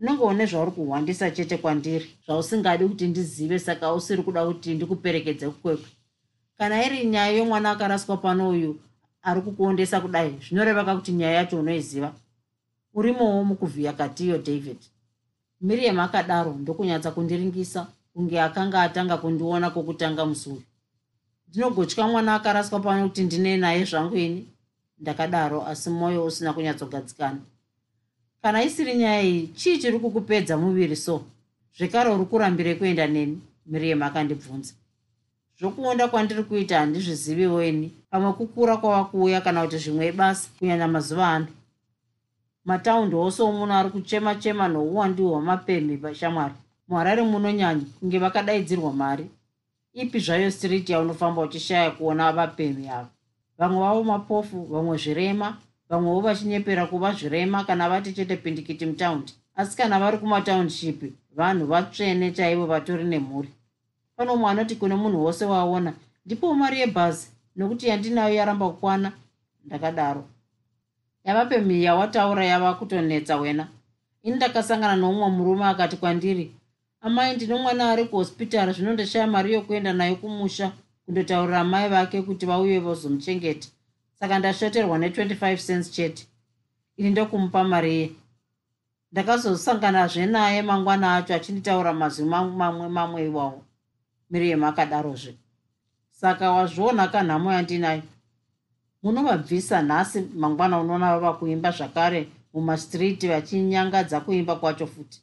unenge 0.00 0.22
une 0.24 0.46
zvauri 0.46 0.70
kuhwandisa 0.70 1.30
chete 1.30 1.56
kwandiri 1.58 2.06
zvausingadi 2.26 2.84
kuti 2.88 3.06
ndizive 3.06 3.58
saka 3.58 3.92
usiri 3.92 4.22
kuda 4.22 4.46
kuti 4.46 4.74
ndikuperekedze 4.74 5.48
kukwekwe 5.48 5.88
kana 6.58 6.84
iri 6.86 7.06
nyaya 7.06 7.32
yomwana 7.36 7.70
akaraswa 7.70 8.16
pano 8.16 8.48
uyu 8.48 8.80
ari 9.22 9.40
kukuondesa 9.40 10.00
kudai 10.00 10.38
zvinorevaka 10.44 10.96
kuti 10.96 11.12
nyaya 11.12 11.34
yacho 11.34 11.58
unoiziva? 11.60 12.12
Urimowo 12.94 13.44
mukuvhiya 13.44 13.92
katiyo 13.92 14.38
david. 14.38 14.78
Miriam 15.60 15.98
akadaro 16.00 16.52
ndokunyatsa 16.52 17.10
kundiringisa 17.10 17.86
kunge 18.12 18.40
akanga 18.40 18.82
atanga 18.82 19.16
kundiona 19.16 19.70
kwokutanga 19.70 20.26
musuvi 20.26 20.64
ndinogotya 21.48 22.06
mwana 22.06 22.34
akaraswa 22.34 22.80
pano 22.80 23.08
kuti 23.08 23.22
ndine 23.24 23.56
naye 23.56 23.84
zvangu 23.84 24.16
ini? 24.16 24.48
Ndakadaro 24.98 25.66
asi 25.66 25.90
mwoyo 25.90 26.24
usina 26.24 26.52
kunyatsogadzikana 26.52 27.38
kana 28.42 28.62
isiri 28.62 28.94
nyaya 28.94 29.22
iyi 29.22 29.46
chii 29.48 29.78
chiri 29.78 29.98
kukupedza 29.98 30.56
muviri 30.56 30.96
so? 30.96 31.24
Zvekare 31.76 32.10
uri 32.10 32.24
kurambire 32.24 32.74
kuenda 32.74 33.06
neni 33.06 33.40
miriam 33.66 34.02
akandibvunza. 34.02 34.74
Zvokuonda 35.58 36.08
kwandiri 36.08 36.42
kuita 36.42 36.78
handizviziviwo 36.78 37.64
ini. 37.64 37.92
Pamwe 38.10 38.32
kukura 38.32 38.76
kwava 38.76 39.04
kuuya 39.04 39.40
kana 39.40 39.62
kuti 39.62 39.78
zvimwe 39.78 40.12
basi 40.12 40.50
kunyanya 40.58 40.88
mazuva 40.88 41.28
ano. 41.28 41.46
Mataundi 42.64 43.16
ose 43.16 43.42
omuno 43.42 43.74
ari 43.74 43.90
kuchema 43.90 44.34
chema 44.34 44.68
nouwandi 44.68 45.22
hwamapemhi 45.22 45.96
vashamwari 45.96 46.54
muharare 46.88 47.22
munonyanya 47.22 47.84
kunge 48.00 48.18
vakadaidzirwa 48.18 48.92
mari. 48.92 49.26
Ipi 49.92 50.18
zvayo 50.18 50.50
striti 50.50 50.92
yaunofamba 50.92 51.42
uchishaya 51.42 51.90
kuona 51.90 52.32
vapemhi 52.32 52.88
ava? 52.88 53.08
Vamwe 53.58 53.80
vavo 53.80 54.02
mapofu 54.04 54.64
vamwe 54.64 54.96
zvirema 54.96 55.56
vamwewo 55.88 56.20
vachinyepera 56.20 56.86
kuva 56.86 57.12
zvirema 57.12 57.64
kana 57.64 57.88
vati 57.88 58.12
chete 58.12 58.36
pindikiti 58.36 58.86
mutaundi. 58.86 59.32
Asi 59.56 59.76
kana 59.76 59.98
vari 59.98 60.18
kumataundship 60.18 61.02
vanhu 61.36 61.66
vatsvene 61.66 62.30
chaivo 62.32 62.66
vatori 62.66 63.04
nemhuri. 63.04 63.48
Pano 64.16 64.36
mumwe 64.36 64.50
anoti 64.50 64.76
kune 64.76 64.94
munhu 64.94 65.24
wose 65.24 65.44
waona 65.44 65.92
ndipowo 66.26 66.54
mari 66.54 66.80
yebhazi 66.80 67.28
nokuti 67.56 67.88
yandinayo 67.88 68.34
yaramba 68.34 68.68
kukwana 68.68 69.12
ndakadaro. 69.64 70.24
Yava 71.24 71.46
pemhi 71.46 71.84
yawataura 71.84 72.44
yava 72.44 72.74
kutonetsa 72.74 73.36
wena. 73.36 73.68
Ini 74.22 74.36
ndakasangana 74.36 74.96
noumwe 74.96 75.28
murume 75.30 75.64
akati 75.64 75.96
kwandiri 75.96 76.54
amai 77.00 77.36
ndine 77.36 77.54
mwana 77.54 77.90
ari 77.90 78.04
kuhospitari 78.04 78.72
zvino 78.72 78.92
ndashaya 78.92 79.26
mari 79.26 79.52
yokuenda 79.52 79.92
nayo 79.92 80.16
kumusha 80.16 80.72
kundotaurira 81.04 81.64
mai 81.64 81.88
vake 81.88 82.22
kuti 82.22 82.46
vauye 82.46 82.78
vozomuchengeta 82.78 83.68
saka 84.20 84.38
ndashoterwa 84.38 84.98
ne25 84.98 85.66
cents 85.66 85.90
chete. 85.90 86.26
Ini 86.96 87.10
ndokumupa 87.10 87.64
mari 87.64 87.94
ye 87.94 88.10
ndakazosanganazve 89.12 90.26
naye 90.26 90.62
mangwana 90.62 91.16
acho 91.16 91.34
achinditaura 91.34 91.92
mazwi 91.92 92.24
mamwe 92.24 92.88
mamwe 92.88 93.24
iwawo. 93.24 93.62
Miriam 94.30 94.64
akadarozve 94.64 95.34
saka 96.10 96.50
wazviona 96.50 97.08
kanhamo 97.08 97.52
yandinayo. 97.52 98.02
Munovabvisa 99.02 99.82
nhasi 99.82 100.20
mangwana 100.20 100.80
unoona 100.80 101.14
vava 101.14 101.32
kuimba 101.32 101.70
zvakare 101.70 102.28
mumastriti 102.54 103.28
vachinyangadza 103.28 104.20
kuimba 104.20 104.56
kwacho 104.56 104.86
futi. 104.86 105.22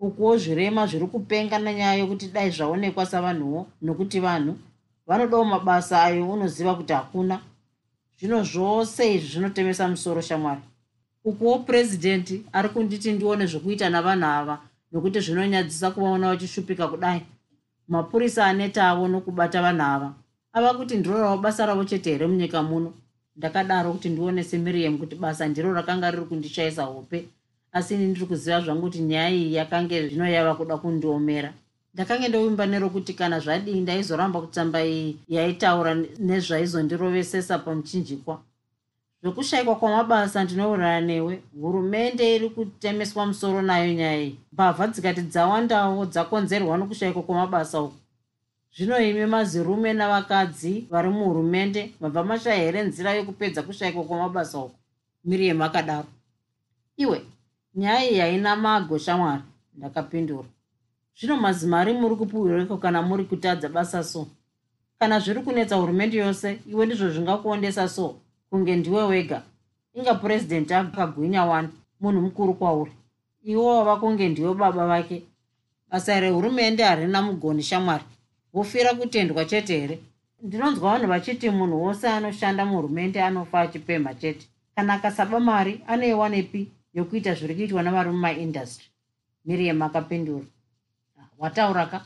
Ukuwo 0.00 0.36
zvirema 0.36 0.86
zviri 0.86 1.06
kupenga 1.06 1.58
nenyaya 1.58 1.94
yokuti 1.94 2.28
dai 2.28 2.50
zvaonekwa 2.50 3.06
savanhuwo 3.06 3.66
nokuti 3.82 4.20
vanhu 4.20 4.58
vanodawo 5.06 5.44
mabasa 5.44 6.02
ayo 6.02 6.30
unoziva 6.30 6.74
kuti 6.74 6.92
hakuna 6.92 7.40
zvino 8.18 8.44
zvose 8.44 9.14
izvi 9.14 9.28
zvinotemesa 9.28 9.88
musoro 9.88 10.20
shamwari. 10.20 10.60
Ukuwo 11.24 11.58
purezidendi 11.58 12.44
ari 12.52 12.68
kunditi 12.68 13.12
ndione 13.12 13.46
zvokuita 13.46 13.90
navanhu 13.90 14.26
ava 14.26 14.58
nokuti 14.92 15.20
zvinonyadzisa 15.20 15.90
kuvaona 15.90 16.28
vachishupika 16.28 16.88
kudai. 16.88 17.20
Mapurisa 17.88 18.46
aneta 18.46 18.90
avo 18.90 19.08
nokubata 19.08 19.62
vanhu 19.62 19.82
ava. 19.82 20.14
Ava 20.52 20.74
kuti 20.74 20.96
ndiro 20.96 21.18
ravo 21.18 21.38
basa 21.42 21.66
ravo 21.66 21.84
chete 21.84 22.10
here 22.10 22.26
munyika 22.26 22.62
muno? 22.62 22.92
Ndakadaro 23.36 23.92
kuti 23.92 24.08
ndione 24.08 24.44
semiriam 24.44 24.98
kuti 24.98 25.16
basa 25.16 25.48
ndiro 25.48 25.72
rakanga 25.72 26.10
riri 26.10 26.24
kundishayisa 26.24 26.82
hope. 26.82 27.28
Asi 27.72 27.94
ini 27.94 28.06
ndiri 28.06 28.26
kuziva 28.26 28.60
zvangu 28.60 28.82
kuti 28.82 28.98
nyaya 28.98 29.30
iyi 29.30 29.54
yakange 29.54 30.08
zvino 30.08 30.28
yava 30.28 30.54
kuda 30.54 30.76
kundiomera 30.76 31.52
ndakange 31.94 32.28
ndovimba 32.28 32.66
nerokuti 32.66 33.14
kana 33.14 33.40
zvadii 33.40 33.80
ndaizoramba 33.80 34.40
kutamba 34.40 34.84
iyi 34.84 35.16
yaitaura 35.28 35.94
nezvaizondirovesesa 36.18 37.58
pamuchinjikwa. 37.58 38.40
Zvokushayikwa 39.22 39.76
kwamabasa 39.76 40.44
ndinouraya 40.44 41.00
newe 41.00 41.42
hurumende 41.60 42.34
iri 42.36 42.48
kutemeswa 42.50 43.26
musoro 43.26 43.62
nayo 43.62 43.94
nyaya 43.94 44.20
iyi. 44.22 44.38
Mbavha 44.52 44.86
dzikati 44.86 45.22
dzawandawo 45.22 46.06
dzakonzerwa 46.06 46.78
nokushayikwa 46.78 47.22
kwamabasa 47.22 47.80
uku. 47.82 47.96
Zvino 48.76 48.98
imi 48.98 49.26
mazirume 49.26 49.92
navakadzi 49.92 50.86
vari 50.90 51.08
muhurumende 51.08 51.94
mabva 52.00 52.24
mashaya 52.24 52.62
here 52.64 52.82
nzira 52.82 53.14
yokupedza 53.14 53.62
kushayikwa 53.62 54.04
kwamabasa 54.04 54.58
uku? 54.58 54.76
Miriam 55.24 55.62
akadaro. 55.62 56.10
Iwe 56.96 57.18
nyaya 57.74 58.10
iyi 58.10 58.18
haina 58.20 58.56
mago 58.56 58.98
shamwari 58.98 59.42
ndakapindura 59.76 60.48
zvino 61.18 61.36
mazimari 61.36 61.92
muri 61.92 62.16
kupiwireko 62.16 62.76
kana 62.76 63.02
muri 63.02 63.24
kutadza 63.24 63.68
basa 63.68 64.04
so? 64.04 64.26
Kana 64.98 65.20
zviri 65.20 65.40
kunetsa 65.42 65.76
hurumende 65.76 66.16
yose 66.16 66.58
iwe 66.66 66.86
ndizvo 66.86 67.08
zvingakuondesa 67.10 67.88
so? 67.88 68.16
Kunge 68.50 68.76
ndiwe 68.76 69.02
wega. 69.02 69.42
Inga 69.94 70.14
purezidendi 70.14 70.74
akagwinya 70.74 71.44
wani 71.44 71.68
munhu 72.00 72.20
mukuru 72.20 72.54
kwauri. 72.54 72.92
Iwo 73.44 73.76
wava 73.76 73.96
kunge 73.96 74.28
ndiwe 74.28 74.54
baba 74.54 74.86
vake 74.86 75.22
basa 75.90 76.20
rehurumende 76.20 76.82
harina 76.82 77.22
mugoni 77.22 77.62
shamwari. 77.62 78.04
Wofira 78.52 78.94
kutendwa 78.94 79.44
chete 79.44 79.80
here? 79.80 79.98
Ndinonzwa 80.42 80.92
vanhu 80.92 81.06
vachiti 81.06 81.50
munhu 81.50 81.82
wose 81.82 82.08
anoshanda 82.08 82.64
muhurumende 82.64 83.22
anofa 83.22 83.60
achipemha 83.60 84.14
chete. 84.14 84.46
Kana 84.74 84.94
akasaba 84.94 85.40
mari 85.40 85.80
anoiwa 85.86 86.28
nepi 86.28 86.68
yokuita 86.94 87.34
zviri 87.34 87.54
kuitwa 87.54 87.82
navari 87.82 88.10
mumaindastry 88.10 88.86
miriam 89.44 89.82
akapindura 89.82 90.44
watauraka 91.38 92.04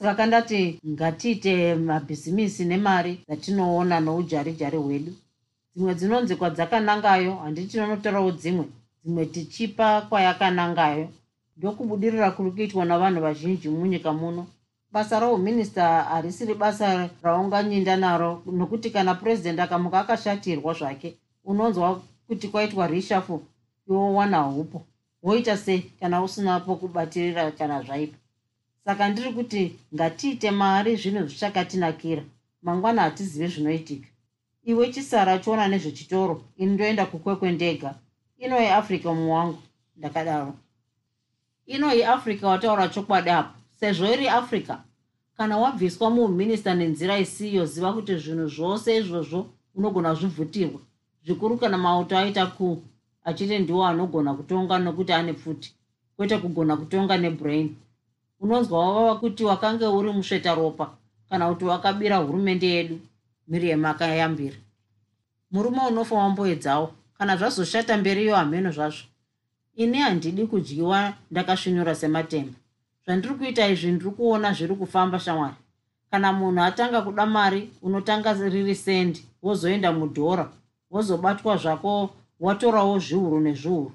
saka 0.00 0.14
kandati 0.14 0.80
ngatiite 0.88 1.74
mabhizimisi 1.74 2.64
nemari 2.64 3.12
dzatinoona 3.28 4.00
noujarijari 4.00 4.78
hwedu. 4.78 5.12
Dzimwe 5.74 5.94
dzinonzi 5.94 6.36
kwadzakanangayo 6.36 7.34
handiti 7.34 7.68
tinonotorawo 7.70 8.30
dzimwe. 8.30 8.64
Dzimwe 9.04 9.26
tichipa 9.26 10.00
kwayakanangayo. 10.08 11.08
Ndokubudirira 11.56 12.30
kuri 12.30 12.50
kuitwa 12.50 12.84
navanhu 12.84 13.20
vazhinji 13.20 13.68
munyika 13.68 14.12
muno. 14.12 14.46
Basa 14.92 15.20
rauminista 15.20 15.84
harisiri 16.02 16.54
basa 16.54 17.10
raunganyinda 17.22 17.96
naro 17.96 18.42
nokuti 18.46 18.90
kana 18.90 19.14
purezidendi 19.14 19.62
akamuka 19.62 20.00
akashatirwa 20.00 20.74
zvake 20.74 21.16
unonzwa 21.44 22.00
kuti 22.26 22.48
kwaitwa 22.48 22.86
rishafu 22.86 23.42
iwo 23.88 24.14
wana 24.14 24.48
upo 24.48 24.82
woita 25.22 25.56
sei 25.56 25.80
kana 26.00 26.22
usina 26.22 26.60
pokubatirira 26.60 27.50
kana 27.50 27.82
zvaipa 27.82 28.16
saka 28.84 29.08
ndiri 29.08 29.32
kuti 29.32 29.76
ngatiite 29.94 30.50
mari 30.50 30.96
zvinhu 30.96 31.26
zvichakatinakira 31.26 32.22
mangwana 32.62 33.02
hatizive 33.02 33.48
zvinoitika. 33.48 34.08
Iwe 34.64 34.92
chisara 34.92 35.38
chiona 35.38 35.68
nezvechitoro 35.68 36.44
ini 36.56 36.72
ndoenda 36.72 37.06
kukwekwe 37.06 37.52
ndega. 37.52 37.94
Ino 38.38 38.56
yeafrica 38.56 39.06
mumwe 39.06 39.32
wangu 39.32 39.62
ndakadaro. 39.96 40.54
Ino 41.66 41.92
yeafrica 41.92 42.44
wataura 42.48 42.88
chokwadi 42.88 43.30
apo 43.30 43.54
sezvo 43.80 44.06
iri 44.12 44.28
africa 44.28 44.74
kana 45.36 45.58
wabviswa 45.58 46.10
muuminista 46.10 46.74
nenzira 46.74 47.18
isiyo 47.18 47.66
ziva 47.66 47.92
kuti 47.92 48.16
zvinhu 48.16 48.48
zvose 48.48 48.96
izvozvo 48.96 49.46
unogona 49.74 50.14
zvibvutirwa 50.14 50.80
zvikuru 51.24 51.56
kana 51.56 51.78
mauto 51.78 52.18
aita 52.18 52.46
kuu 52.46 52.82
achiti 53.24 53.58
ndiwo 53.58 53.86
anogona 53.86 54.34
kutonga 54.34 54.78
nokuti 54.78 55.12
ane 55.12 55.32
pfuti 55.32 55.74
kwete 56.16 56.38
kugona 56.38 56.76
kutonga 56.76 57.16
nebrain. 57.18 57.76
Unonzwa 58.40 58.78
wavava 58.78 59.14
kuti 59.20 59.44
wakange 59.44 59.86
uri 59.86 60.12
musvetaropa 60.12 60.90
kana 61.28 61.48
kuti 61.48 61.64
wakabira 61.64 62.16
hurumende 62.16 62.66
yedu 62.66 63.00
miriam 63.48 63.84
akayambira. 63.84 64.56
Murume 65.50 65.80
unofa 65.88 66.14
wamboedzawo 66.14 66.92
kana 67.18 67.36
zvazoshata 67.36 67.96
mberiyo 67.96 68.36
hameno 68.36 68.70
zvazvo. 68.72 69.04
Ini 69.76 69.98
handidi 69.98 70.46
kudyiwa 70.46 71.12
ndakasvinura 71.30 71.94
sematemba 71.94 72.58
zvandiri 73.04 73.34
kuita 73.34 73.68
izvi 73.68 73.92
ndiri 73.92 74.10
kuona 74.10 74.52
zviri 74.52 74.74
kufamba 74.74 75.18
shamwari. 75.20 75.54
Kana 76.10 76.32
munhu 76.32 76.62
atanga 76.62 77.02
kuda 77.02 77.26
mari 77.26 77.70
unotanga 77.82 78.32
riri 78.32 78.74
sendi 78.74 79.24
wozoenda 79.42 79.92
mudhora 79.92 80.50
wozobatwa 80.90 81.56
zvako 81.56 82.10
watorawo 82.40 82.98
zviuru 82.98 83.40
nezviuru. 83.40 83.92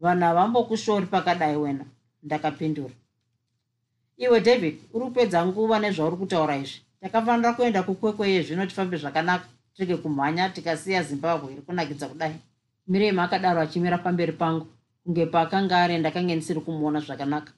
Vanhu 0.00 0.24
havambokushori 0.24 1.06
pakadai 1.06 1.56
wena 1.56 1.84
ndakapindura. 2.22 2.94
Iwe 4.16 4.40
david 4.40 4.76
uri 4.92 5.04
kupedza 5.04 5.46
nguva 5.46 5.78
nezvauri 5.78 6.16
kutaura 6.16 6.56
izvi. 6.56 6.80
Takafanira 7.00 7.52
kuenda 7.52 7.82
kukwekweye 7.82 8.42
zvino 8.42 8.66
tifambe 8.66 8.96
zvakanaka 8.96 9.48
tirege 9.74 9.96
kumhanya 9.96 10.48
tikasiya 10.48 11.02
zimbabwe 11.02 11.52
iri 11.52 11.62
kunakidza 11.62 12.08
kudai. 12.08 12.36
Mirema 12.88 13.22
akadaro 13.22 13.60
achimira 13.60 13.98
pamberi 13.98 14.32
pangu 14.32 14.66
kunge 15.04 15.26
paakanga 15.26 15.76
ari 15.82 15.98
ndakange 15.98 16.34
ndisiri 16.36 16.60
kumuona 16.60 17.00
zvakanaka. 17.00 17.52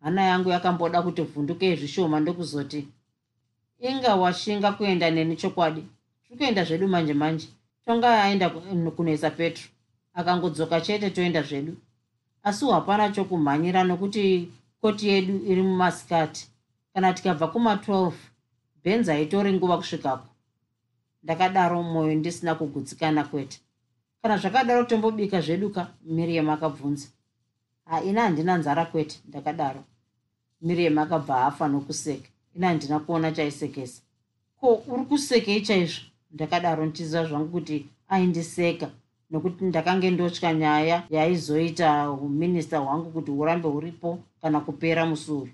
Hana 0.00 0.22
yangu 0.22 0.48
yakamboda 0.50 1.02
kuti 1.02 1.22
vhundukei 1.22 1.76
zvishoma 1.76 2.20
ndokuzoti 2.20 2.88
inga 3.78 4.14
washinga 4.14 4.72
kuenda 4.72 5.10
neni 5.10 5.36
chokwadi? 5.36 5.82
Tiri 6.24 6.36
kuenda 6.38 6.64
zvedu 6.64 6.88
manje 6.88 7.14
manje 7.14 7.48
tonga 7.86 8.22
aenda 8.22 8.50
kunoisa 8.96 9.30
petro. 9.30 9.64
Akangodzoka 10.14 10.80
chete 10.80 11.10
toenda 11.10 11.42
zvedu. 11.42 11.76
Asi 12.42 12.66
hapana 12.66 13.12
chokumhanyira 13.12 13.84
nokuti 13.84 14.48
koti 14.80 15.08
yedu 15.08 15.44
iri 15.46 15.62
mumasikati. 15.62 16.48
Kana 16.94 17.12
tikabva 17.12 17.46
kuma12 17.46 18.12
benz 18.84 19.06
haitori 19.06 19.52
nguva 19.52 19.76
kusvikako 19.76 20.26
ndakadaro 21.22 21.82
mwoyo 21.82 22.14
ndisina 22.14 22.54
kugutsikana 22.54 23.24
kwete. 23.24 23.60
Kana 24.22 24.36
zvakadaro 24.36 24.84
tombobika 24.84 25.40
zveduka 25.40 25.86
miriam 26.04 26.50
akabvunza. 26.50 27.08
Haina 27.84 28.22
handina 28.22 28.56
nzara 28.58 28.84
kwete 28.84 29.20
ndakadaro. 29.28 29.84
Miriam 30.62 30.98
akabva 30.98 31.46
afa 31.46 31.68
nokuseka. 31.68 32.28
Ina 32.56 32.68
handina 32.68 32.98
kuona 32.98 33.32
chaisekesa. 33.32 34.02
Ko 34.60 34.82
uri 34.88 35.04
kusekei 35.04 35.60
chaizvo 35.60 36.11
ndakadaro 36.34 36.82
ndichiziva 36.86 37.24
zvangu 37.28 37.48
kuti 37.48 37.86
aindiseka 38.08 38.90
nokuti 39.30 39.64
ndakange 39.64 40.10
ndotya 40.10 40.54
nyaya 40.54 40.96
yaizoita 41.10 42.10
uminista 42.10 42.78
hwangu 42.78 43.10
kuti 43.10 43.30
urambe 43.30 43.68
uripo 43.68 44.18
kana 44.42 44.60
kupera 44.60 45.06
musuru 45.06 45.48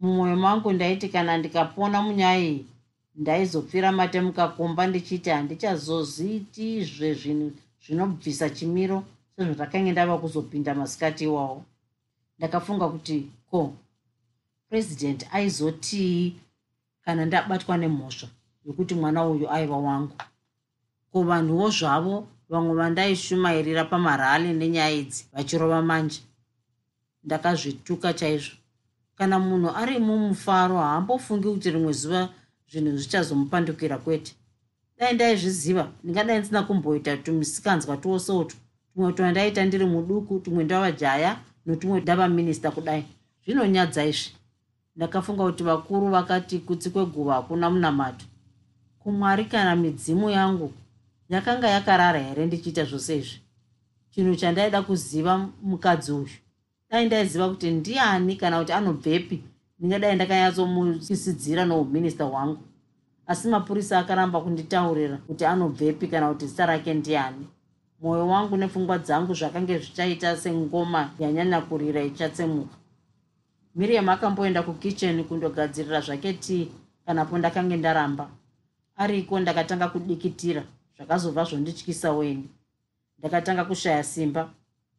mumwoyo 0.00 0.36
mangu 0.36 0.72
ndaiti 0.72 1.08
kana 1.08 1.36
ndikapona 1.38 2.02
munyaya 2.02 2.38
iyi 2.40 2.66
ndaizopfira 3.16 3.92
mate 3.92 4.20
mukakomba 4.20 4.86
ndichiti 4.86 5.30
handichazoziitizve 5.30 7.14
zvinhu 7.14 7.52
zvinobvisa 7.86 8.50
chimiro 8.50 9.04
sezvatakange 9.36 9.92
ndava 9.92 10.18
kuzopinda 10.18 10.74
masikati 10.74 11.24
iwawo. 11.24 11.62
Ndakafunga 12.38 12.88
kuti 12.88 13.28
ko 13.50 13.72
purezidendi 14.68 15.24
aizotii 15.32 16.36
kana 17.04 17.24
ndabatwa 17.26 17.76
nemhosva 17.76 18.28
yokuti 18.66 18.94
mwana 18.94 19.26
uyu 19.26 19.50
aiva 19.50 19.76
wangu. 19.76 20.12
Ko 21.12 21.22
vanhuwo 21.22 21.70
zvavo 21.70 22.26
vamwe 22.48 22.74
vandaishumairira 22.74 23.84
pamarali 23.84 24.52
nenyaya 24.52 24.90
idzi 24.90 25.26
vachirova 25.32 25.82
manje. 25.82 26.20
Ndakazvituka 27.24 28.12
chaizvo. 28.12 28.56
Kana 29.16 29.38
munhu 29.38 29.70
ari 29.70 29.98
mumufaro 29.98 30.76
haambofungi 30.78 31.48
kuti 31.48 31.70
rimwe 31.70 31.92
zuva 31.92 32.28
zvinhu 32.70 32.96
zvichazomupandukira 32.98 33.98
kwete. 33.98 34.32
Dai 34.98 35.14
ndaizviziva 35.14 35.88
ndingadai 36.02 36.38
ndisina 36.38 36.62
kumboita 36.62 37.16
tumisikanzwa 37.16 37.96
twosoutu 37.96 38.56
tumwe 38.94 39.12
twandaita 39.12 39.64
ndiri 39.64 39.86
muduku 39.86 40.38
tumwe 40.38 40.64
ndava 40.64 40.92
jaya 40.92 41.38
notumwe 41.66 42.00
ndava 42.00 42.28
minista 42.28 42.70
kudai. 42.70 43.04
Zvinonyadza 43.44 44.04
izvi. 44.04 44.30
Ndakafunga 44.96 45.44
kuti 45.44 45.62
vakuru 45.64 46.08
vakati 46.08 46.58
kutsi 46.58 46.90
kweguva 46.90 47.34
hakuna 47.34 47.70
munamato 47.70 48.24
kumwari 49.04 49.44
kana 49.44 49.76
midzimu 49.76 50.30
yangu 50.30 50.72
yakanga 51.28 51.68
yakarara 51.68 52.18
here 52.18 52.46
ndichiita 52.46 52.84
zvose 52.84 53.16
izvi? 53.16 53.40
Chinhu 54.10 54.36
chandaida 54.36 54.82
kuziva 54.82 55.48
mukadzi 55.62 56.12
uyu. 56.12 56.36
Dai 56.90 57.06
ndaiziva 57.06 57.48
kuti 57.48 57.70
ndiani 57.70 58.36
kana 58.36 58.58
kuti 58.58 58.72
anobvepi? 58.72 59.42
Ndingadai 59.78 60.14
ndakanyatsomuchisidzira 60.14 61.64
nouminista 61.64 62.24
hwangu. 62.24 62.62
Asi 63.26 63.48
mapurisa 63.48 63.98
akaramba 63.98 64.40
kunditaurira 64.40 65.16
kuti 65.16 65.44
anobvepi 65.44 66.08
kana 66.08 66.28
kuti 66.28 66.46
zita 66.46 66.66
rake 66.66 66.94
ndiani. 66.94 67.46
Mwoyo 68.00 68.28
wangu 68.28 68.56
nepfungwa 68.56 68.98
dzangu 68.98 69.34
zvakange 69.34 69.78
zvichaita 69.78 70.36
sengoma 70.36 71.10
yanyanya 71.18 71.60
kurira 71.60 72.02
ichatsemuka 72.02 72.76
miriam 73.74 74.08
akamboenda 74.08 74.62
kukicheni 74.62 75.24
kundogadzirira 75.24 76.00
zvake 76.00 76.32
tii 76.32 76.68
kanapo 77.06 77.38
ndakange 77.38 77.76
ndaramba 77.76 78.28
ariko 78.96 79.40
ndakatanga 79.40 79.88
kudikitira 79.88 80.62
zvakazobva 80.96 81.44
zvondityisa 81.44 82.12
weni 82.12 82.48
ndakatanga 83.18 83.64
kushaya 83.64 84.04
simba. 84.04 84.50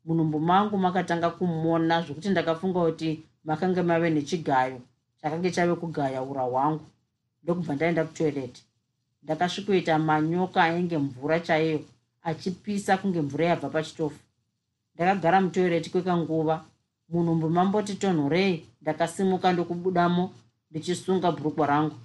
Munhumbu 0.05 0.39
mangu 0.39 0.77
makatanga 0.77 1.29
kumona 1.29 2.01
zvokuti 2.01 2.29
ndakafunga 2.29 2.79
kuti 2.85 3.23
makange 3.43 3.81
mave 3.81 4.09
nechigayo 4.09 4.81
chakange 5.21 5.51
chave 5.51 5.75
kugaya 5.75 6.21
ura 6.21 6.41
hwangu. 6.41 6.85
Ndokubva 7.43 7.75
ndaenda 7.75 8.03
kutoireti. 8.05 8.63
Ndakasvikoita 9.23 9.99
manyoka 9.99 10.63
ainge 10.63 10.97
mvura 10.97 11.39
chaiyo 11.39 11.79
achipisa 12.23 12.97
kunge 12.97 13.21
mvura 13.21 13.45
yabva 13.45 13.69
pachitofu. 13.69 14.19
Ndakagara 14.95 15.41
mutoireti 15.41 15.89
kwekanguva. 15.89 16.65
Munhumbu 17.09 17.49
mamboti 17.49 17.95
tonhorei 17.95 18.65
ndakasimuka 18.81 19.53
ndokubudamo 19.53 20.33
ndichisunga 20.71 21.31
bhurukwa 21.31 21.67
rangu 21.67 21.95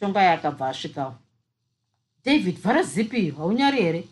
tongai 0.00 0.28
akabva 0.28 0.68
asvikawo 0.68 1.14
david 2.24 2.58
vhara 2.58 2.82
zipi? 2.82 3.30
Haunyari 3.30 3.82
here? 3.82 4.08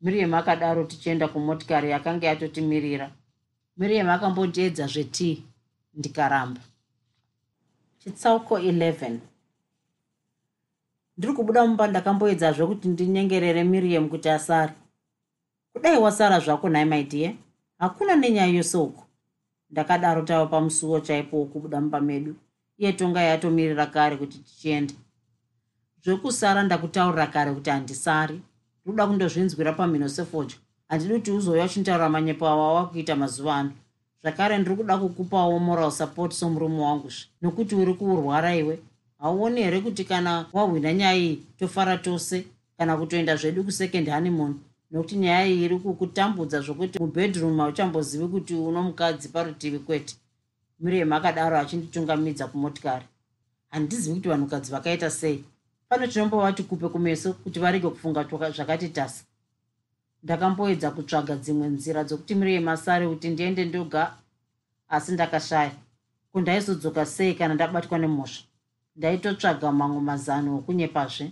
Miriam 0.00 0.34
akadaro 0.34 0.84
tichienda 0.84 1.28
kumotikari 1.28 1.90
yakanga 1.90 2.26
yatotimirira. 2.26 3.10
Miriam 3.76 4.08
akambondiedza 4.08 4.86
zvetii 4.86 5.44
ndikaramba. 5.94 6.60
Chitsauko 7.98 8.58
11 8.58 9.18
ndiri 11.16 11.32
kubuda 11.32 11.66
mumba 11.66 11.86
ndakamboedzazve 11.86 12.66
kuti 12.66 12.88
ndinyengerere 12.88 13.64
miriam 13.64 14.08
kuti 14.08 14.28
asari 14.28 14.72
kudai 15.72 15.98
wasara 16.04 16.40
zvako 16.40 16.68
nhai 16.68 16.84
maidiya 16.84 17.30
hakuna 17.78 18.16
nenyaya 18.16 18.46
yose 18.46 18.76
uko 18.76 19.02
ndakadaro 19.70 20.22
tava 20.22 20.46
pamusuwo 20.46 21.00
chaipo 21.00 21.36
wokubuda 21.36 21.80
mumba 21.80 22.00
medu 22.00 22.34
iye 22.82 22.92
tonga 22.92 23.20
yatomirira 23.22 23.86
kare 23.86 24.16
kuti 24.16 24.38
tichienda. 24.38 24.94
Zvekusara 26.04 26.62
ndakutaurira 26.62 27.26
kare 27.26 27.52
kuti 27.54 27.70
handisari. 27.70 28.40
Ndirikuda 28.80 29.06
kundozvinzwira 29.06 29.72
pamhino 29.72 30.08
sefodya 30.08 30.56
handidi 30.88 31.14
kuti 31.14 31.30
uzouya 31.30 31.64
uchintaura 31.64 32.08
manyepo 32.08 32.44
awawa 32.48 32.86
kuita 32.88 33.16
mazuva 33.16 33.54
ano. 33.56 33.72
Zvakare 34.22 34.58
ndiri 34.58 34.76
kuda 34.76 34.98
kukupawo 34.98 35.58
moral 35.58 35.90
support 35.90 36.32
somurume 36.32 36.80
wanguzve 36.82 37.26
nokuti 37.42 37.74
uri 37.74 37.94
kuurwara 37.94 38.56
iwe 38.56 38.78
hauoni 39.18 39.62
here 39.62 39.80
kuti 39.80 40.04
kana 40.04 40.46
wahwina 40.52 40.92
nyaya 40.92 41.16
iyi 41.16 41.42
tofara 41.58 41.96
tose? 41.98 42.46
Kana 42.78 42.96
kutoenda 42.96 43.36
zvedu 43.36 43.64
kusecond 43.64 44.08
honeymoon? 44.10 44.54
Nokuti 44.90 45.16
nyaya 45.16 45.46
iyi 45.46 45.64
iri 45.64 45.78
kukutambudza 45.78 46.60
zvokuti 46.60 46.98
mubhedroom 46.98 47.58
hauchambozivi 47.58 48.26
kuti 48.28 48.54
uno 48.54 48.82
mukadzi 48.82 49.28
parutivi 49.28 49.78
kwete 49.78 50.16
miriam 50.82 51.12
akadaro 51.12 51.58
achinditungamidza 51.58 52.46
kumotikari. 52.46 53.04
Handizivi 53.70 54.14
kuti 54.16 54.28
vanhukadzi 54.28 54.72
vakaita 54.72 55.10
sei. 55.10 55.44
Pano 55.88 56.06
tinombovati 56.06 56.62
kupe 56.62 56.88
kumeso 56.88 57.32
kuti 57.32 57.60
varege 57.60 57.88
kufunga 57.88 58.26
zvakati 58.50 58.88
tasa. 58.88 59.24
Ndakamboedza 60.22 60.90
kutsvaga 60.90 61.36
dzimwe 61.36 61.68
nzira 61.68 62.04
dzokuti 62.04 62.34
miriam 62.34 62.68
asare 62.68 63.08
kuti 63.08 63.28
ndiende 63.30 63.64
ndoga 63.64 64.14
asi 64.88 65.12
ndakashaya. 65.12 65.72
Kundaizodzoka 66.32 67.06
sei 67.06 67.34
kana 67.34 67.54
ndabatwa 67.54 67.98
nemhosva? 67.98 68.44
Ndaitotsvaga 68.96 69.72
mamwe 69.72 70.00
mazano 70.00 70.56
okunyepazve. 70.58 71.30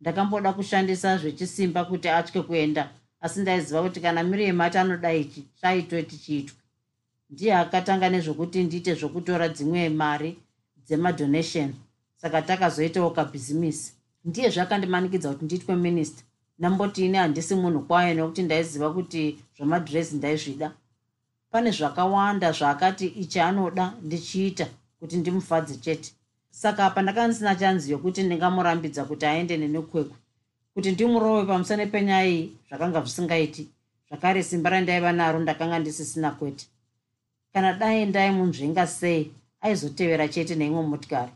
Ndakamboda 0.00 0.52
kushandisa 0.52 1.18
zvechisimba 1.18 1.84
kuti 1.84 2.08
atye 2.08 2.42
kuenda 2.42 2.90
asi 3.20 3.40
ndaiziva 3.40 3.82
kuti 3.82 4.00
kana 4.00 4.22
miriam 4.22 4.60
ati 4.60 4.78
anoda 4.78 5.12
ichi 5.12 5.44
chaitoti 5.60 6.16
chiitwe 6.18 6.61
ndiye 7.32 7.54
akatanga 7.56 8.08
nezvokuti 8.10 8.58
ndiite 8.64 8.92
zvokutora 8.94 9.48
dzimwe 9.48 9.88
mari 9.88 10.30
dzemadonation. 10.86 11.70
Saka 12.20 12.42
takazoitawo 12.42 13.10
kabhizimisi. 13.10 13.92
Ndiye 14.24 14.48
zvakandimanikidza 14.50 15.28
kuti 15.32 15.44
ndiitwe 15.44 15.74
minista 15.76 16.22
namboti 16.58 17.06
ini 17.06 17.18
handisi 17.18 17.54
munhu 17.54 17.80
kwayo 17.88 18.14
nekuti 18.14 18.42
ndaiziva 18.42 18.88
kuti 18.96 19.38
zvamadhiresi 19.56 20.16
ndaizvida. 20.16 20.68
Pane 21.50 21.70
zvakawanda 21.70 22.52
zvaakati 22.52 23.06
ichi 23.06 23.40
anoda 23.40 23.84
ndichiita 24.02 24.66
kuti 25.00 25.16
ndimufadze 25.16 25.76
chete. 25.76 26.12
Saka 26.50 26.86
apa 26.86 27.02
ndakanga 27.02 27.28
ndisina 27.28 27.54
chanzi 27.60 27.92
yokuti 27.92 28.22
ndingamurambidza 28.22 29.04
kuti 29.04 29.26
aende 29.26 29.56
nenekwekwe 29.56 30.16
kuti 30.74 30.90
ndimurove 30.92 31.46
pamusana 31.46 31.86
penyaya 31.86 32.28
iyi 32.28 32.52
zvakanga 32.68 33.00
zvisingaiti. 33.00 33.68
Zvakare 34.08 34.42
simba 34.42 34.70
randaiva 34.70 35.12
naro 35.12 35.38
ndakanga 35.40 35.78
ndisisina 35.78 36.30
kwete 36.30 36.66
kana 37.52 37.72
dai 37.72 38.06
ndaimunzvenga 38.06 38.86
sei 38.86 39.30
aizotevera 39.60 40.28
chete 40.28 40.54
neimwe 40.54 40.82
motikari. 40.82 41.32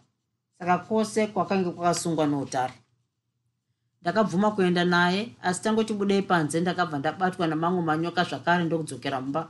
Saka 0.58 0.78
kwose 0.78 1.26
kwakange 1.26 1.70
kwakasungwa 1.70 2.26
neutare 2.26 2.74
ndakabvuma 4.02 4.50
kuenda 4.50 4.84
naye 4.84 5.28
asi 5.42 5.62
tangoti 5.62 5.92
budei 5.94 6.22
panze 6.22 6.60
ndakabva 6.60 6.98
ndabatwa 6.98 7.46
namamwe 7.46 7.82
manyoka 7.82 8.24
zvakare 8.24 8.64
ndokudzokera 8.64 9.20
mumba. 9.20 9.48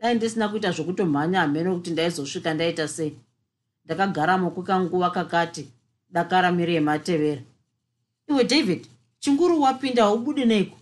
Dai 0.00 0.14
ndisina 0.14 0.48
kuita 0.48 0.70
zvokutomhanya 0.70 1.40
hamene 1.40 1.70
kuti 1.74 1.90
ndaizosvika 1.90 2.54
ndaita 2.54 2.88
sei. 2.88 3.16
Ndakagaramo 3.84 4.50
kwekanguva 4.50 5.10
kakati 5.10 5.68
dakara 6.10 6.52
miri 6.52 6.74
yematevera. 6.74 7.42
Iwe 8.28 8.44
david 8.44 8.86
chinguru 9.18 9.62
wapinda 9.62 10.02
haubudi 10.02 10.44
neiko? 10.44 10.76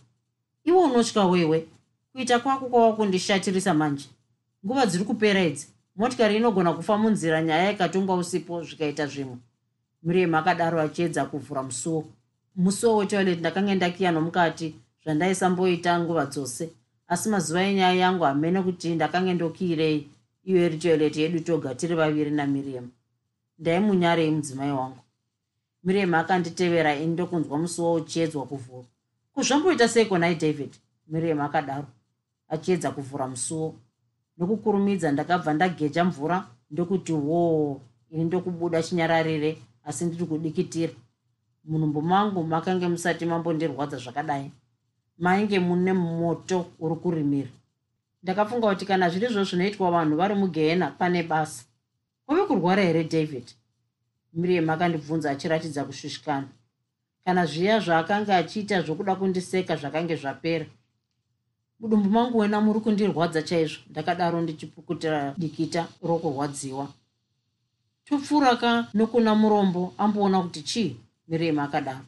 Iwe 0.65 0.79
unotya 0.79 1.25
wewe. 1.25 1.69
Kuita 2.13 2.39
kwako 2.39 2.67
kwava 2.67 2.97
kundishatirisa 2.97 3.75
manje 3.75 4.09
nguva 4.65 4.87
dziri 4.87 5.05
kupera 5.05 5.43
idzi 5.45 5.67
motikari 5.97 6.37
inogona 6.37 6.73
kufa 6.73 6.99
munzira 6.99 7.43
nyaya 7.43 7.73
ikatongwa 7.73 8.17
usipo 8.17 8.63
zvikaita 8.63 9.07
zvimwe. 9.07 9.37
Miriam 10.03 10.35
akadaro 10.35 10.81
achiedza 10.81 11.25
kuvhura 11.25 11.63
musuwo. 11.63 12.05
Musuwo 12.57 12.97
wetoilet 12.97 13.41
ndakanga 13.41 13.75
ndakiya 13.75 14.13
nomukati 14.13 14.75
zvandaisamboita 15.03 16.01
nguva 16.01 16.27
dzose. 16.27 16.71
Asi 17.09 17.29
mazuva 17.29 17.63
enyaya 17.63 17.95
yangu 17.95 18.25
hamene 18.25 18.63
kuti 18.63 18.95
ndakanga 18.95 19.35
ndokiirei 19.35 20.09
iyo 20.45 20.67
iri 20.67 20.79
toilet 20.79 21.17
yedu 21.17 21.41
toga 21.41 21.75
tiri 21.75 21.95
vaviri 21.95 22.31
namiriam 22.31 22.89
ndaimunyarei 23.59 24.31
mudzimai 24.31 24.73
wangu. 24.73 25.03
Miriam 25.85 26.15
akanditevera 26.15 26.97
ini 26.97 27.13
ndokunzwa 27.13 27.59
musuwo 27.59 27.95
uchiedzwa 27.95 28.47
kuvhura. 28.47 28.89
Kuzvamboita 29.35 29.89
seiko 29.89 30.19
nai 30.19 30.35
david? 30.35 30.73
Miriam 31.09 31.41
akadaro 31.41 31.87
achiedza 32.49 32.91
kuvhura 32.91 33.29
musuwo 33.29 33.75
nokukurumidza 34.41 35.13
ndakabva 35.13 35.55
ndageja 35.55 36.05
mvura 36.05 36.47
ndokuti 36.71 37.13
woo 37.13 37.81
ini 38.11 38.25
ndokubuda 38.25 38.83
chinyararire 38.83 39.59
asi 39.85 40.05
ndiri 40.05 40.25
kudikitira. 40.27 40.93
Munhumbu 41.65 42.03
mangu 42.03 42.45
makange 42.45 42.89
musati 42.89 43.27
mambondirwadza 43.27 43.97
zvakadai. 43.97 44.51
Mainge 45.19 45.59
mune 45.59 45.93
moto 45.93 46.67
uri 46.79 46.97
kurimira. 46.97 47.51
Ndakafunga 48.23 48.69
kuti 48.69 48.87
kana 48.87 49.11
zviri 49.11 49.27
zvo 49.33 49.45
zvinoitwa 49.45 49.91
vanhu 49.91 50.17
vari 50.17 50.35
mugehena 50.35 50.91
pane 50.91 51.23
basa. 51.23 51.65
Kwave 52.27 52.47
kurwara 52.47 52.83
here 52.83 53.05
david? 53.05 53.47
Miriam 54.33 54.71
akandibvunza 54.71 55.31
achiratidza 55.31 55.85
kushushikana. 55.85 56.49
Kana 57.25 57.47
zviya 57.47 57.81
zvaakanga 57.81 58.37
achiita 58.37 58.83
zvokuda 58.83 59.15
kundiseka 59.15 59.77
zvakange 59.77 60.17
zvapera 60.17 60.67
mudumbu 61.81 62.11
mangu 62.11 62.39
wena 62.39 62.61
muri 62.61 62.81
kundirwadza 62.81 63.43
chaizvo. 63.43 63.79
Ndakadaro 63.91 64.41
ndichipukutira 64.41 65.35
dikita 65.39 65.89
rokurwadziwa. 66.03 66.89
Topfuuraka 68.05 68.87
nokuna 68.95 69.35
murombo 69.35 69.95
amboona 69.99 70.43
kuti 70.43 70.63
chii 70.63 70.97
miriam 71.29 71.59
akadaro. 71.59 72.05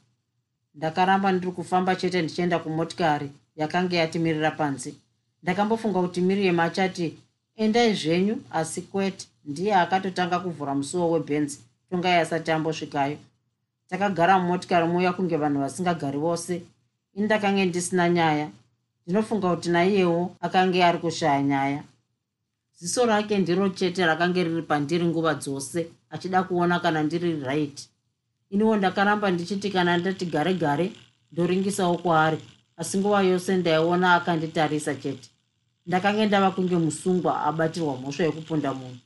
Ndakaramba 0.75 1.33
ndiri 1.33 1.53
kufamba 1.53 1.97
chete 1.97 2.23
ndichienda 2.23 2.59
kumotikari 2.59 3.31
yakanga 3.57 3.97
yatimirira 3.97 4.51
panze. 4.51 4.95
Ndakambofunga 5.43 6.01
kuti 6.03 6.21
miriam 6.21 6.61
achati 6.61 7.19
endai 7.57 7.95
zvenyu 7.95 8.43
asi 8.51 8.83
kwete 8.83 9.27
ndiye 9.45 9.75
akatotanga 9.75 10.39
kuvhura 10.39 10.75
musuwo 10.75 11.11
webhenzi 11.11 11.59
tongai 11.91 12.19
asati 12.21 12.51
ambosvikayo. 12.51 13.19
Takagara 13.89 14.39
mumotikari 14.39 14.87
muya 14.89 15.13
kunge 15.13 15.37
vanhu 15.37 15.61
vasingagari 15.61 16.19
vose. 16.19 16.63
Ini 17.15 17.25
ndakange 17.27 17.65
ndisina 17.65 18.09
nyaya 18.09 18.51
ndinofunga 19.07 19.51
kuti 19.57 19.71
naiyewo 19.71 20.37
akange 20.41 20.85
ari 20.85 20.99
kushaya 20.99 21.43
nyaya. 21.43 21.83
Ziso 22.79 23.07
rake 23.07 23.39
ndiro 23.39 23.69
chete 23.69 24.07
rakange 24.07 24.45
riri 24.45 24.63
pandiri 24.63 25.05
nguva 25.05 25.35
dzose 25.35 25.91
achida 26.11 26.43
kuona 26.43 26.81
kana 26.81 27.03
ndiri 27.03 27.41
right. 27.41 27.89
Iniwo 28.51 28.77
ndakaramba 28.77 29.31
ndichiti 29.31 29.71
kana 29.71 29.97
ndati 29.97 30.27
gare 30.27 30.55
gare 30.55 30.93
ndoringisawo 31.33 31.99
kwaari 31.99 32.39
asi 32.77 32.99
nguva 32.99 33.23
yose 33.23 33.57
ndaiona 33.57 34.15
akanditarisa 34.15 34.95
chete. 34.95 35.29
Ndakange 35.87 36.27
ndava 36.27 36.51
kunge 36.51 36.77
musungwa 36.77 37.45
abatirwa 37.45 37.97
mhosva 37.97 38.25
yekupunda 38.25 38.75
munhu. 38.75 38.99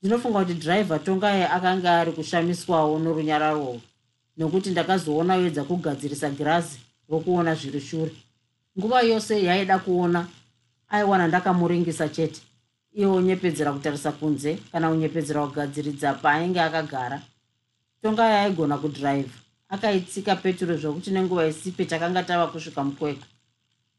Ndinofunga 0.00 0.38
kuti 0.38 0.54
dhiraivha 0.54 0.98
tongaye 0.98 1.48
akanga 1.48 2.00
ari 2.00 2.12
kushamiswawo 2.12 2.98
norunyararwowo 2.98 3.80
nokuti 4.36 4.70
ndakazoona 4.70 5.34
oedza 5.34 5.64
kugadzirisa 5.64 6.30
girazi 6.30 6.78
rokuona 7.08 7.54
zviri 7.54 7.80
shure 7.80 8.12
nguva 8.78 9.02
yose 9.02 9.44
yaida 9.44 9.78
kuona. 9.78 10.26
Aiwana 10.88 11.28
ndakamuringisa 11.28 12.08
chete. 12.08 12.40
Iye 12.92 13.06
unyepedzera 13.06 13.72
kutarisa 13.72 14.12
kunze 14.12 14.58
kana 14.72 14.90
unyepedzera 14.90 15.46
kugadziridza 15.46 16.14
paainge 16.14 16.60
akagara. 16.60 17.22
Tongaye 18.02 18.38
aigona 18.38 18.78
kudhiraivha 18.78 19.38
akaitsika 19.68 20.36
peturo 20.36 20.76
zvokuti 20.76 21.10
nenguva 21.10 21.46
isipe 21.46 21.84
takanga 21.84 22.22
tava 22.22 22.46
kusvika 22.46 22.84
mukweka 22.84 23.26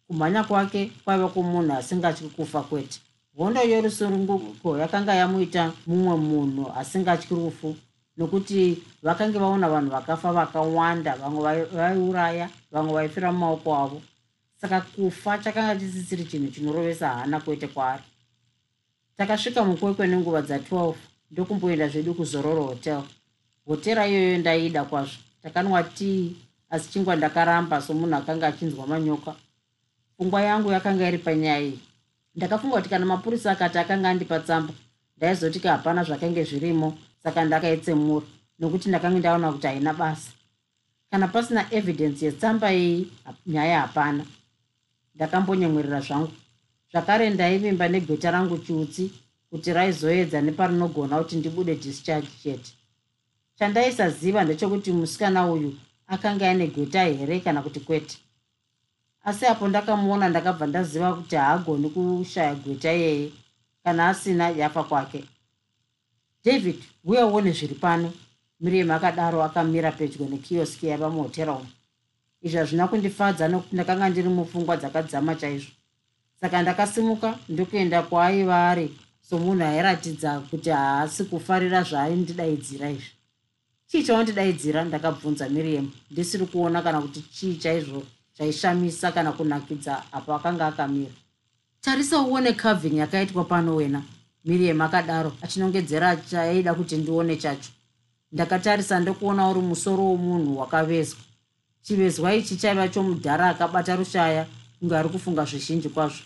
kumhanya 0.08 0.44
kwake 0.44 0.92
kwaiva 1.06 1.28
kwomunhu 1.28 1.74
asingatyi 1.74 2.30
kufa 2.30 2.62
kwete. 2.62 3.00
Hondo 3.38 3.62
yorusununguko 3.62 4.78
yakanga 4.78 5.14
yamuita 5.16 5.72
mumwe 5.88 6.16
munhu 6.16 6.72
asingatyi 6.80 7.36
rufu 7.36 7.76
nokuti 8.18 8.84
vakange 9.04 9.40
vaona 9.40 9.70
vanhu 9.70 9.90
vakafa 9.92 10.34
vakawanda 10.34 11.16
vamwe 11.16 11.64
vaiuraya 11.64 12.50
vamwe 12.72 12.94
vaifira 12.94 13.32
mumaoko 13.32 13.76
avo 13.76 14.02
saka 14.66 14.82
kufa 14.82 15.38
chakanga 15.38 15.76
chisisiri 15.80 16.26
chinhu 16.26 16.52
chinorovesa 16.52 17.10
hana 17.10 17.40
kwete 17.40 17.68
kwaari. 17.68 18.04
Takasvika 19.18 19.64
mukwekwe 19.64 20.08
nenguva 20.08 20.42
dza12 20.42 20.94
ndokumboenda 21.32 21.88
zvedu 21.88 22.14
kuzororo 22.14 22.64
hotel. 22.64 23.02
Hotera 23.66 24.08
iyoyo 24.08 24.38
ndaiida 24.38 24.84
kwazvo. 24.84 25.18
Takanwa 25.44 25.84
tii 25.84 26.36
asi 26.70 26.90
chingwa 26.90 27.16
ndakaramba 27.16 27.82
somunhu 27.82 28.16
akanga 28.16 28.48
achinzwa 28.48 28.88
manyoka. 28.88 29.36
Pfungwa 30.18 30.42
yangu 30.42 30.72
yakanga 30.72 31.08
iri 31.08 31.18
panyaya 31.18 31.60
iyi. 31.62 31.80
Ndakafunga 32.36 32.76
kuti 32.78 32.90
kana 32.90 33.06
mapurisa 33.06 33.52
akati 33.52 33.78
akanga 33.78 34.10
andipa 34.10 34.40
tsamba 34.40 34.74
ndaizoti 35.18 35.60
ka 35.60 35.72
hapana 35.72 36.04
zvakange 36.04 36.44
zvirimo 36.44 36.98
saka 37.24 37.46
ndakaitsemura 37.46 38.26
nokuti 38.60 38.90
ndakanga 38.90 39.20
ndaona 39.20 39.52
kuti 39.52 39.68
haina 39.68 39.94
basa. 39.94 40.32
Kana 41.12 41.28
pasina 41.28 41.74
evidence 41.74 42.26
yetsamba 42.26 42.74
iyi 42.74 43.12
nyaya 43.48 43.82
hapana 43.82 44.26
ndakambonyemwerera 45.16 46.02
zvangu. 46.02 46.32
Zvakare 46.92 47.30
ndaivimba 47.30 47.88
negweta 47.90 48.32
rangu 48.32 48.58
chiutsi 48.58 49.04
kuti 49.50 49.74
raizoedza 49.74 50.42
neparinogona 50.42 51.18
kuti 51.20 51.36
ndibude 51.36 51.76
discharge 51.76 52.28
chete. 52.44 52.72
Chandaisaziva 53.58 54.44
ndechekuti 54.44 54.92
musikana 54.92 55.42
uyu 55.52 55.72
akanga 56.08 56.50
ane 56.52 56.68
gweta 56.68 57.04
here 57.04 57.40
kana 57.40 57.62
kuti 57.62 57.80
kwete? 57.80 58.18
Asi 59.24 59.46
apo 59.46 59.68
ndakamuona 59.68 60.30
ndakabva 60.30 60.68
ndaziva 60.68 61.14
kuti 61.14 61.36
haagoni 61.36 61.90
kushaya 61.90 62.56
gweta 62.56 62.92
yeye 62.92 63.32
kana 63.84 64.08
asina 64.10 64.50
yafa 64.50 64.84
kwake. 64.84 65.24
David 66.46 66.80
uya 67.04 67.26
uone 67.26 67.52
zviri 67.52 67.76
pano? 67.76 68.14
Miriam 68.60 68.92
akadaro 68.92 69.44
akamira 69.44 69.92
pedyo 69.92 70.26
nekioski 70.30 70.88
yava 70.88 71.10
muhotera 71.10 71.54
umu 71.54 71.68
izvi 72.46 72.58
hazvina 72.58 72.88
kundifadza 72.88 73.48
nokuti 73.48 73.76
ndakanga 73.76 74.10
ndiri 74.10 74.30
mupfungwa 74.30 74.78
dzakadzama 74.78 75.36
chaizvo. 75.36 75.72
Saka 76.42 76.62
ndakasimuka 76.62 77.40
ndokuenda 77.50 78.02
kwaaiva 78.02 78.70
ari 78.70 78.98
somunhu 79.30 79.64
airatidza 79.64 80.40
kuti 80.50 80.70
haasi 80.70 81.24
kufarira 81.24 81.84
zvaaindidaidzira 81.84 82.90
izvi. 82.90 83.12
Chii 83.88 84.04
chaundidaidzira? 84.04 84.84
Ndakabvunza 84.86 85.50
miriam. 85.50 85.92
Ndisiri 86.12 86.46
kuona 86.46 86.82
kana 86.82 87.02
kuti 87.02 87.22
chii 87.22 87.56
chaizvo 87.56 88.04
chaishamisa 88.34 89.12
kana 89.12 89.32
kunakidza 89.32 90.04
apo 90.12 90.34
akanga 90.34 90.68
akamira. 90.68 91.12
Tarisa 91.82 92.22
uone 92.22 92.54
caving 92.54 92.98
yakaitwa 92.98 93.44
pano 93.44 93.76
wena. 93.76 94.02
Miriam 94.46 94.82
akadaro 94.82 95.32
achinongedzera 95.42 96.16
chaida 96.16 96.74
kuti 96.74 96.98
ndione 96.98 97.36
chacho. 97.36 97.72
Ndakatarisa 98.32 99.00
ndokuona 99.00 99.50
uri 99.50 99.62
musoro 99.62 100.04
womunhu 100.04 100.60
wakavezwa 100.60 101.25
chivezwa 101.86 102.34
ichi 102.34 102.58
chaiva 102.58 102.88
chomudhara 102.90 103.50
akabata 103.50 103.96
rushaya 103.96 104.48
kunge 104.80 104.98
ari 104.98 105.10
kufunga 105.10 105.46
zvizhinji 105.46 105.90
kwazvo. 105.90 106.24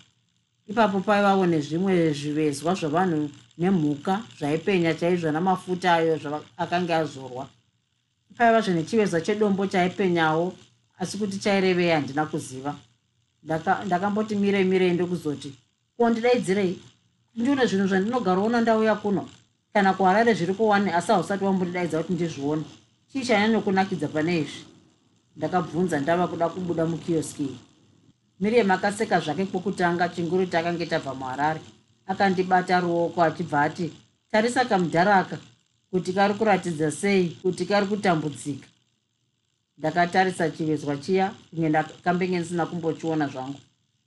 Ipapo 0.68 1.00
paivawo 1.00 1.46
nezvimwe 1.46 2.14
zvivezwa 2.14 2.76
zvavanhu 2.76 3.30
nemhuka 3.58 4.24
zvaipenya 4.40 4.94
chaizvo 4.94 5.32
namafuta 5.32 5.94
ayo 5.94 6.18
zvaakanga 6.18 6.98
azorwa. 6.98 7.48
Paivazve 8.38 8.74
nechivezwa 8.74 9.22
chedombo 9.22 9.68
chaipenyawo 9.68 10.54
asi 11.00 11.18
kuti 11.18 11.38
chairevei 11.40 11.90
handina 11.90 12.26
kuziva. 12.26 12.76
Ndakamboti 13.86 14.36
mirei 14.36 14.64
mirei 14.64 14.94
ndokuzoti 14.94 15.54
kondidaidzirei 15.98 16.80
ndione 17.36 17.66
zvinhu 17.66 17.88
zvandinogaraona 17.88 18.62
ndauya 18.62 18.96
kuno. 18.96 19.30
Kana 19.74 19.94
kuharare 19.94 20.34
zviri 20.34 20.54
kuwani 20.54 20.90
asi 20.92 21.12
hausati 21.12 21.44
wambondidaidza 21.44 21.98
kuti 21.98 22.14
ndizvione. 22.14 22.64
Chii 23.12 23.26
chanyanyokunakidza 23.26 24.08
pane 24.08 24.40
izvi 24.40 24.79
ndakabvunza 25.36 26.00
ndava 26.00 26.28
kuda 26.28 26.50
kubuda 26.50 26.86
mukioski. 26.86 27.48
Miriam 28.40 28.72
akaseka 28.72 29.20
zvake 29.20 29.46
kwokutanga 29.46 30.10
chinguruti 30.10 30.58
akange 30.58 30.86
tabva 30.86 31.14
muharare. 31.16 31.62
Akandibata 32.08 32.80
ruoko 32.80 33.24
achibva 33.24 33.62
ati 33.62 33.94
tarisa 34.32 34.66
kamudharaka 34.66 35.38
kuti 35.92 36.14
kari 36.14 36.34
kuratidza 36.34 36.92
sei 36.92 37.30
kuti 37.42 37.66
kari 37.66 37.86
kutambudzika 37.86 38.68
ndakatarisa 39.78 40.50
chivezwa 40.50 40.98
chiya 40.98 41.34
kunge 41.50 41.70
ndakambenge 41.70 42.38
ndisina 42.40 42.66
kumbochiona 42.66 43.28
zvangu. 43.28 43.60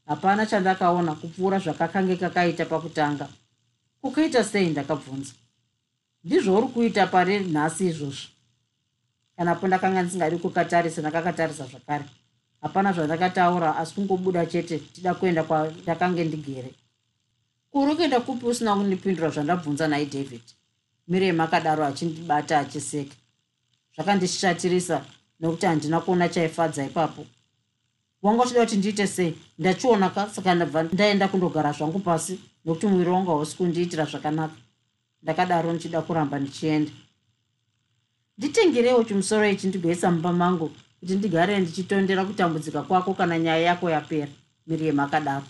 Hapana 0.06 0.46
chandakaona 0.46 1.14
kupfuura 1.14 1.58
zvakakange 1.58 2.16
kakaita 2.16 2.64
pakutanga. 2.64 3.28
Kukaita 4.00 4.44
sei? 4.44 4.68
Ndakabvunza. 4.70 5.32
Ndizvo 6.24 6.58
uri 6.58 6.68
kuita 6.68 7.06
pari 7.06 7.40
nhasi 7.40 7.86
izvozvo 7.86 8.31
kanapo 9.36 9.66
ndakanga 9.66 10.02
ndisingadi 10.02 10.36
kukatarisa 10.36 11.00
ndakakatarisa 11.00 11.66
zvakare. 11.66 12.04
Hapana 12.60 12.92
zvandakataura 12.92 13.76
asi 13.76 13.94
kungobuda 13.94 14.46
chete 14.46 14.78
tida 14.78 15.14
kuenda 15.14 15.42
kwandakange 15.44 16.24
ndigere. 16.24 16.74
Kuri 17.70 17.94
kuenda 17.96 18.20
kupi 18.20 18.46
usina 18.46 18.74
kundipindura 18.74 19.30
zvandabvunza 19.30 19.88
nai 19.88 20.06
david? 20.06 20.42
Mirem 21.08 21.40
akadaro 21.40 21.84
achindibata 21.84 22.58
achiseka? 22.58 23.14
Zvakandishatirisa 23.94 25.04
nokuti 25.40 25.66
handina 25.66 26.00
kuona 26.00 26.28
chaifadza 26.28 26.84
ipapo. 26.84 27.26
Wanga 28.22 28.42
uchida 28.42 28.60
kuti 28.60 28.76
ndiite 28.76 29.06
sei? 29.06 29.34
Ndachionaka 29.58 30.30
saka 30.30 30.54
ndabva 30.54 30.82
ndaenda 30.82 31.28
kundogara 31.28 31.72
zvangu 31.72 31.98
pasi 31.98 32.40
nokuti 32.64 32.86
muviri 32.86 33.10
wangu 33.10 33.30
hausi 33.30 33.56
kundiitira 33.56 34.04
zvakanaka. 34.04 34.54
Ndakadaro 35.22 35.72
ndichida 35.72 36.02
kuramba 36.02 36.38
ndichienda 36.38 36.92
nditengerewo 38.43 39.05
chimusoro 39.05 39.49
ichi 39.49 39.66
ndigoisa 39.66 40.11
mumba 40.11 40.32
mangu 40.32 40.70
kuti 41.01 41.14
ndigare 41.14 41.61
ndichitondera 41.61 42.24
kutambudzika 42.24 42.82
kwako 42.82 43.14
kana 43.14 43.38
nyaya 43.38 43.62
yako 43.68 43.90
yapera 43.90 44.28
miriam 44.66 45.01
akadaro 45.01 45.47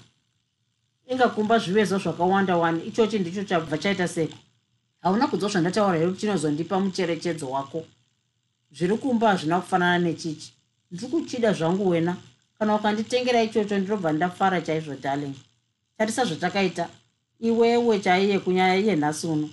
ingakumba 1.11 1.59
zvivezwa 1.59 1.99
zvakawanda 1.99 2.57
wani 2.57 2.85
ichochi 2.85 3.19
ndicho 3.19 3.45
chabva 3.45 3.79
chaita 3.79 4.09
seko. 4.09 4.39
Hauna 5.03 5.27
kunzwa 5.27 5.51
zvandataura 5.51 5.99
here 5.99 6.11
kuti 6.11 6.21
chinozondipa 6.21 6.81
mucherechedzo 6.81 7.51
wako? 7.51 7.85
Zviri 8.73 8.97
kumba 8.97 9.29
hazvina 9.29 9.61
kufanana 9.61 9.99
nechichi. 9.99 10.53
Ndiri 10.91 11.09
kuchida 11.09 11.53
zvangu 11.53 11.89
wena 11.89 12.17
kana 12.59 12.75
ukanditengera 12.75 13.43
ichocho 13.43 13.79
ndinobva 13.79 14.13
ndafara 14.13 14.61
chaizvo 14.61 14.95
darling. 14.95 15.35
Tarisa 15.99 16.25
zvatakaita 16.25 16.89
iwewe 17.41 17.99
chaiye 17.99 18.39
kunyaya 18.39 18.75
yenhasi 18.75 19.27
uno. 19.27 19.51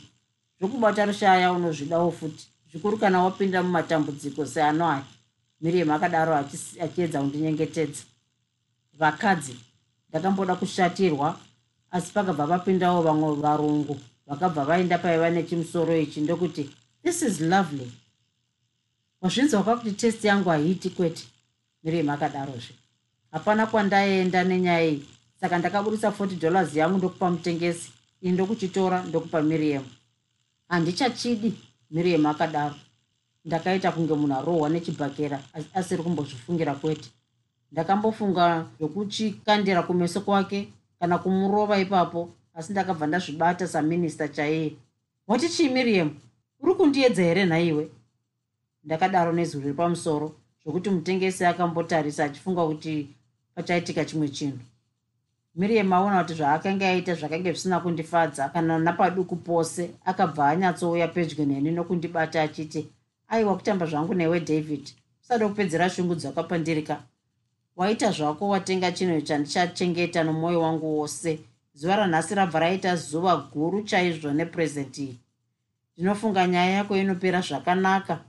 Zvokubata 0.59 1.05
rushaya 1.05 1.51
unozvidawo 1.51 2.11
futi 2.11 2.48
zvikuru 2.71 2.97
kana 2.97 3.23
wapinda 3.23 3.63
mumatambudziko 3.63 4.45
seano 4.45 4.89
aya 4.89 5.03
miriam 5.61 5.91
akadaro 5.91 6.35
achiedza 6.81 7.19
kundinyengetedza. 7.21 8.03
Vakadzi 8.99 9.55
ndakamboda 10.09 10.55
kushatirwa 10.55 11.39
asi 11.91 12.11
pakabva 12.13 12.45
vapindawo 12.45 13.01
vamwe 13.01 13.35
varungu 13.35 13.99
vakabva 14.27 14.65
vaenda 14.65 14.97
paiva 14.97 15.29
nechimusoro 15.29 15.97
ichi 15.97 16.21
ndokuti 16.21 16.69
this 17.03 17.21
is 17.21 17.39
lovely. 17.41 17.91
Wazvinzwaka 19.21 19.75
kuti 19.77 19.91
testi 19.91 20.27
yangu 20.27 20.49
haiiti 20.49 20.89
kwete 20.89 21.23
miriam 21.83 22.09
akadarozve. 22.09 22.73
Hapana 23.31 23.65
kwandaenda 23.67 24.43
nenyaya 24.43 24.85
iyi. 24.85 25.05
Saka 25.41 25.57
ndakaburisa 25.57 26.09
40 26.09 26.39
dollars 26.39 26.75
yangu 26.75 26.97
ndokupa 26.97 27.31
mutengesi 27.31 27.91
ini 28.21 28.31
ndokuchitora 28.33 29.03
ndokupa 29.03 29.41
miriam. 29.41 29.83
Handichachidi 30.69 31.53
miriam 31.91 32.25
akadaro 32.25 32.75
ndakaita 33.45 33.91
kunge 33.91 34.13
munhu 34.13 34.35
arohwa 34.37 34.69
nechibhakera 34.69 35.39
asiri 35.73 36.03
kumbozvifungira 36.03 36.73
kwete. 36.75 37.09
Ndakambofunga 37.71 38.65
zvokuchikandira 38.79 39.83
kumeso 39.83 40.21
kwake 40.21 40.69
kana 40.99 41.17
kumurova 41.17 41.79
ipapo 41.79 42.29
asi 42.53 42.71
ndakabva 42.71 43.07
ndazvibata 43.07 43.67
saminista 43.67 44.27
chaiye. 44.27 44.75
Wati 45.27 45.49
chii 45.49 45.69
miriam? 45.69 46.09
Uri 46.59 46.73
kundiedza 46.75 47.23
here 47.23 47.45
nhaiwe 47.45 47.89
ndakadaro 48.83 49.31
nezuro 49.31 49.63
riri 49.63 49.73
pamusoro 49.77 50.35
zvokuti 50.63 50.89
mutengesi 50.89 51.45
akambotarisa 51.45 52.25
achifunga 52.25 52.65
kuti 52.65 53.07
pachaitika 53.55 54.05
chimwe 54.05 54.29
chinhu 54.29 54.59
miriam 55.55 55.93
aona 55.93 56.23
kuti 56.23 56.33
zvaakanga 56.33 56.89
aita 56.89 57.13
zvakanga 57.13 57.51
zvisina 57.51 57.79
kundifadza 57.79 58.49
kana 58.49 58.79
napaduku 58.79 59.35
pose 59.35 59.91
akabva 60.05 60.49
anyatsouya 60.49 61.07
pedyo 61.07 61.45
neni 61.45 61.71
nokundibata 61.71 62.41
achiti 62.41 62.87
aiwa 63.29 63.55
kutamba 63.57 63.85
zvangu 63.85 64.13
newe 64.13 64.39
david? 64.39 64.89
Usada 65.23 65.47
kupedzera 65.47 65.89
shungu 65.89 66.15
dzakapandirika 66.15 67.03
waita 67.75 68.11
zvako 68.11 68.49
watenga 68.49 68.91
chinhu 68.91 69.21
chandichachengeta 69.21 70.23
nomwoyo 70.23 70.61
wangu 70.61 70.99
wose. 70.99 71.39
Zuva 71.73 71.95
ranhasi 71.95 72.35
rabva 72.35 72.59
raita 72.59 72.95
zuva 72.95 73.35
guru 73.37 73.81
chaizvo 73.81 74.31
nepurezenti 74.31 75.03
iyi. 75.03 75.19
Ndinofunga 75.97 76.47
nyaya 76.47 76.71
yako 76.71 76.97
inopera 76.97 77.41
zvakanaka. 77.41 78.19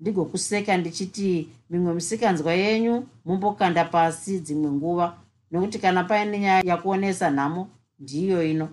Ndigokuseka 0.00 0.76
ndichiti 0.76 1.48
mimwe 1.70 1.94
misikanzwa 1.94 2.52
yenyu 2.52 3.06
mumbokanda 3.24 3.84
pasi 3.84 4.40
dzimwe 4.40 4.70
nguva 4.70 5.16
nokuti 5.52 5.78
kana 5.78 6.04
paine 6.04 6.38
nyaya 6.38 6.62
yakuonesa 6.64 7.30
nhamo 7.30 7.68
ndiyo 7.98 8.42
ino. 8.44 8.68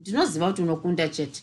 Ndinoziva 0.00 0.46
kuti 0.46 0.62
unokunda 0.62 1.08
chete. 1.08 1.42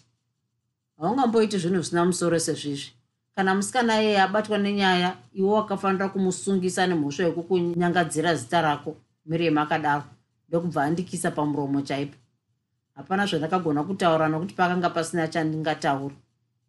Haungamboiti 0.97 1.57
zvinhu 1.57 1.75
zvisina 1.81 2.05
musoro 2.05 2.39
sezvizvi. 2.39 2.91
Kana 3.35 3.55
musikana 3.55 4.01
iyeye 4.01 4.21
abatwa 4.21 4.57
nenyaya 4.57 5.17
iwe 5.33 5.49
wakafanira 5.49 6.09
kumusungisa 6.09 6.87
nemhosva 6.87 7.23
yekukunyangadzira 7.23 8.35
zita 8.35 8.61
rako 8.61 8.95
miriam 9.25 9.57
akadaro. 9.57 10.03
Ndokubva 10.49 10.83
andikisa 10.83 11.31
pamuromo 11.31 11.81
chaipo. 11.81 12.17
Hapana 12.95 13.25
zvandakagona 13.25 13.83
kutaura 13.83 14.27
nokuti 14.29 14.53
pakanga 14.53 14.89
pasina 14.89 15.27
chandingataura. 15.27 16.15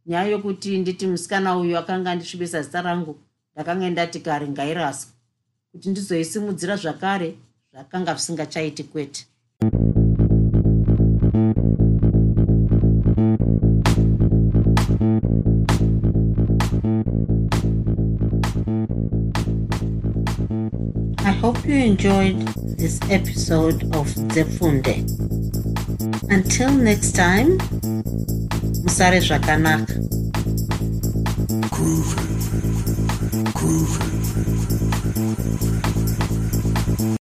Nyaya 0.06 0.28
yokuti 0.28 0.78
nditi 0.78 1.06
musikana 1.06 1.56
uyu 1.56 1.78
akanga 1.78 2.10
andisvibisa 2.10 2.62
zita 2.62 2.82
rangu 2.82 3.18
ndakanga 3.54 3.90
ndati 3.90 4.20
kare 4.20 4.48
ngairaswa 4.48 5.10
kuti 5.72 5.90
ndizoisimudzira 5.90 6.76
zvakare 6.76 7.36
zvakanga 7.76 8.14
zvisingachaiti 8.14 8.84
kwete 8.84 9.26
I 21.18 21.32
hope 21.42 21.68
you 21.68 21.74
enjoyed 21.74 22.38
this 22.78 22.98
episode 23.10 23.82
of 23.96 24.06
Zefunde. 24.34 24.96
Until 26.30 26.70
next 26.70 27.12
time, 27.16 27.58
musare 28.84 29.20
zvakanaka. 29.20 29.94
Groovy, 31.70 32.16
groovy. 33.54 34.05